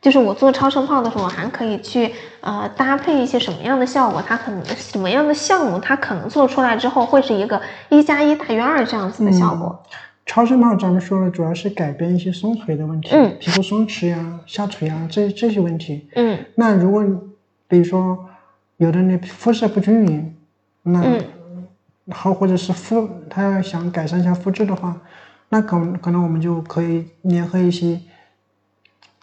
[0.00, 4.22] 就是我做超声炮的时候，我还可以去呃搭配一些什么样的效果？
[4.26, 7.58] 它可能什么样的项目，它可能做出来之后会是一个
[7.88, 9.82] 一加一大于二这样子的效果。
[10.26, 16.06] 超声炮咱们说了，主要是改变一些松垂的问题，嗯皮肤松弛呀、下垂呀这这些问题。
[16.14, 17.18] 嗯那如果你
[17.66, 18.26] 比如说
[18.76, 20.36] 有的人肤色不均匀，
[20.82, 21.02] 那
[22.06, 24.94] 嗯好或者是复他要想改善一下肤质的话，
[25.48, 27.98] 那可可能我们就可以联合一些，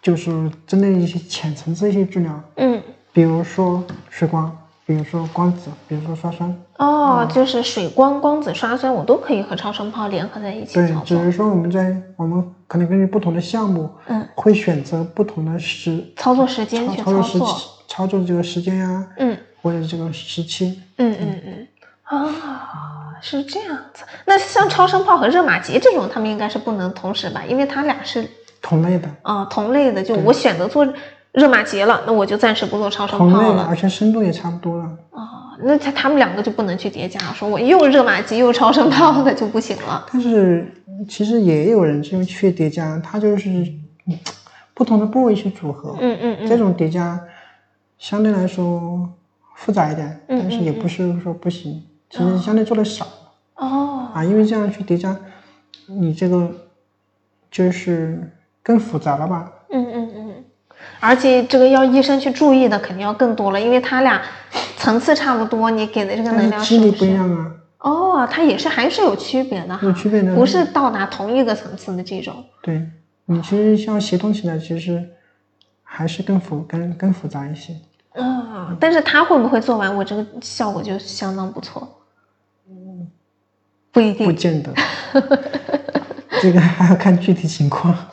[0.02, 2.82] 就是针对一些浅层次一些治疗，嗯，
[3.14, 4.52] 比如说水光，
[4.86, 6.52] 比如说光子，比如说刷酸。
[6.78, 10.74] 哦，就是水光、光子、刷酸，我都可以和超声炮联合在一起。
[10.74, 17.22] 对只是说我们在我们可能根据不同的项目，嗯，会选择不同的时操作时间操去操作。
[17.22, 20.82] 操作时期操作这个时间呀、嗯或者这个时期。
[20.98, 21.68] 嗯嗯嗯，
[22.18, 24.04] 啊，是这样子。
[24.26, 27.44] 那像超声炮和热玛吉这种，他们应该是不能同时吧？
[27.48, 28.28] 因为它俩是
[28.62, 30.88] 同类的，啊、同类的，就我选择做
[31.32, 33.66] 热玛吉了，那我就暂时不做超声同类的，炮了。
[33.70, 34.84] 而且深度也差不多了。
[35.12, 40.06] 啊、那他他们两个就不能去叠加，说我又热玛吉又超声炮的就不行了。
[40.12, 40.74] 但是
[41.08, 43.50] 其实也有人这种去叠加，它就是
[44.08, 44.20] 嗯
[44.74, 47.20] 不同的部位去组合，嗯嗯嗯，这种叠加
[47.98, 49.08] 相对来说
[49.56, 53.08] 复杂一点，嗯但是也不是说不行，其实相对做的少
[53.56, 55.16] 哦，啊，因为这样去叠加，
[55.88, 56.52] 你这个
[57.50, 58.32] 就是
[58.62, 59.52] 更复杂了吧？
[59.70, 60.44] 嗯嗯嗯，
[61.00, 64.22] 而且这个要医生去注意的肯定要更多了，因为他俩
[64.78, 67.14] 层次差不多，你给的这个能但量是不一？
[67.14, 70.36] 样啊，哦，它也是还是有区别的哈，有区别的。
[70.36, 72.44] 不是到达同一个层次的这种。
[72.62, 72.86] 对
[73.26, 75.08] 你其实像协同起来，其实
[75.84, 77.74] 还是更复更更复杂一些。
[78.14, 81.88] 嗯，但是他会不会做完，我这个效果就相当不错。
[83.92, 84.26] 不一定。
[84.26, 84.72] 不见得，
[86.42, 87.96] 这个还要看具体情况。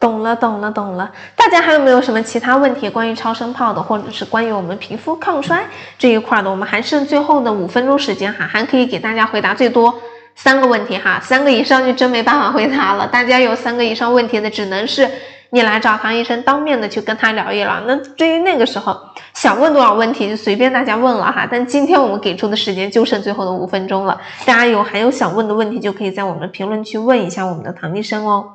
[0.00, 1.12] 懂了，懂了，懂了。
[1.36, 5.62] 大家还有没有什么其他问题关于超声炮的，或者是关于我们皮肤抗衰
[5.98, 6.50] 这一块的？
[6.50, 9.94] 我们还剩最后的五分钟时间哈，还可以给大家回答最多
[10.34, 13.06] 三个问题哈，三个以上就真没办法回答了。
[13.08, 15.06] 大家有三个以上问题的，只能是
[15.50, 17.80] 你来找唐医生当面的去跟他聊一聊。
[17.86, 18.96] 那至于那个时候
[19.34, 21.46] 想问多少问题，就随便大家问了哈。
[21.50, 28.52] 但今天我们给出的时间就剩最后的五分钟了，大家有还有想问的问题，就可以在我们的评论区问一下我们的唐医生哦。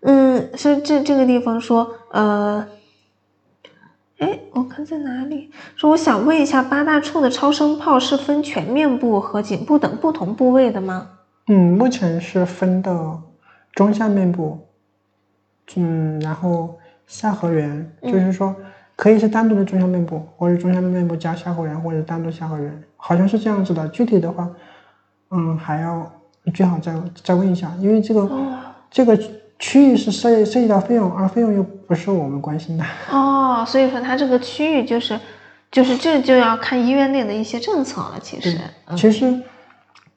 [0.00, 2.66] 嗯，是这这个地方说，呃。
[4.18, 5.50] 哎，我看在哪里？
[5.76, 11.08] 说我想问一下，八大处的超声炮是分全面部和颈部等不同部位的吗？
[11.48, 13.18] 嗯，目前是分的
[13.74, 14.65] 中下面部，
[15.74, 18.54] 嗯，然后下颌缘，就是说
[18.94, 23.88] 可以是单独的中下面部，或者中下面部加下颌缘，或者单独下颌缘，好像是这样子的。
[23.88, 24.48] 具体的话，
[25.30, 26.10] 嗯，还要
[26.54, 28.30] 最好再再问一下，因为这个
[28.90, 29.18] 这个。
[29.58, 35.18] 区域是涉涉及到费用，而费用又不是我们关心的 哦，所以说它这个区域就是，
[35.72, 38.18] 就是这就要看医院内的一些政策了。
[38.20, 38.60] 其实，
[38.94, 39.42] 其实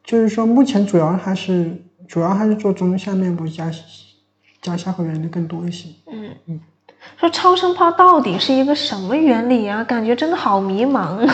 [0.03, 1.71] 就是说，目前主要还是
[2.05, 3.71] 主要还是做中下面部加
[4.61, 5.89] 加下颌缘的更多一些。
[6.11, 6.59] 嗯嗯，
[7.17, 9.83] 说超声炮到底是一个什么原理啊？
[9.83, 11.29] 感觉真的好迷茫。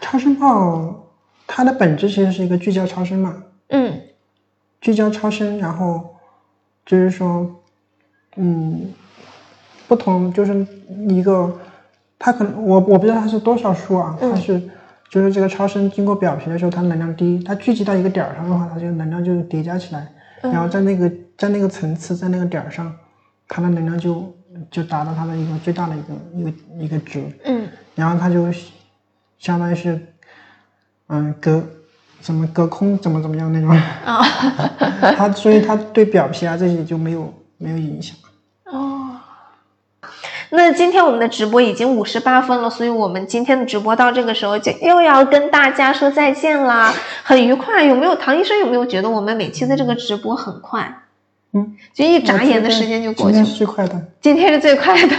[0.00, 1.08] 超声炮
[1.46, 3.42] 它的本质其实是一个聚焦超声嘛。
[3.68, 4.00] 嗯，
[4.80, 6.10] 聚焦超声，然后。
[6.86, 7.50] 就是说，
[8.36, 8.92] 嗯，
[9.88, 10.66] 不同就是
[11.08, 11.50] 一个，
[12.18, 14.60] 它可能我我不知道它是多少数啊，它是
[15.08, 20.06] 就是这个超声经过表皮的时候，它能量低，它聚集到一个点儿上的话，它就能量就叠加起来，
[20.52, 22.94] 然后在那个在那个层次在那个点儿上，
[23.48, 24.34] 它的能量就
[24.70, 26.52] 就达到它的一个最大的一个一个
[26.84, 28.52] 一个值，嗯，然后它就
[29.38, 30.00] 相当于是，
[31.08, 31.62] 嗯，隔。
[32.20, 34.22] 怎么隔空怎么怎么样那种啊？
[35.14, 38.23] 它所以它对表皮啊这些就没有没有影响哦。
[40.56, 46.94] 那今天我们的直播已经五十八分了，所以我们今天的直播到这个时候就又要跟大家说再见啦。
[47.24, 51.00] 很愉快，有没有唐医生有没有觉得我们每期的这个直播很快？
[51.52, 53.44] 嗯，就一眨眼的时间就过去了。
[53.44, 55.16] 今天是最快的，今天是最快的。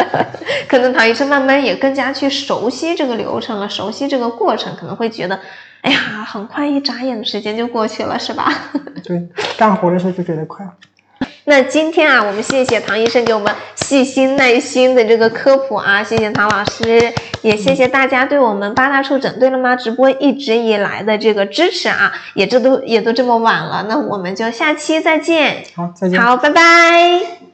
[0.68, 5.40] 可能唐医生慢慢也更加去熟悉这个流程了，熟悉这个过程，可能会觉得。
[5.82, 8.52] 哎呀，很快，一眨眼的时间就过去了，是吧？
[9.04, 10.66] 对，干活的时候就觉得快。
[11.48, 25.62] 那今天啊，我们谢谢唐医生给我们细心耐心的这个科普啊，谢谢唐老师，也谢谢大家对我们八大处整对了吗直播一直以来的这个支持啊，也这都也都这么晚了，那我们就下期再见。
[25.76, 26.20] 好，再见。
[26.20, 27.45] 好，拜拜。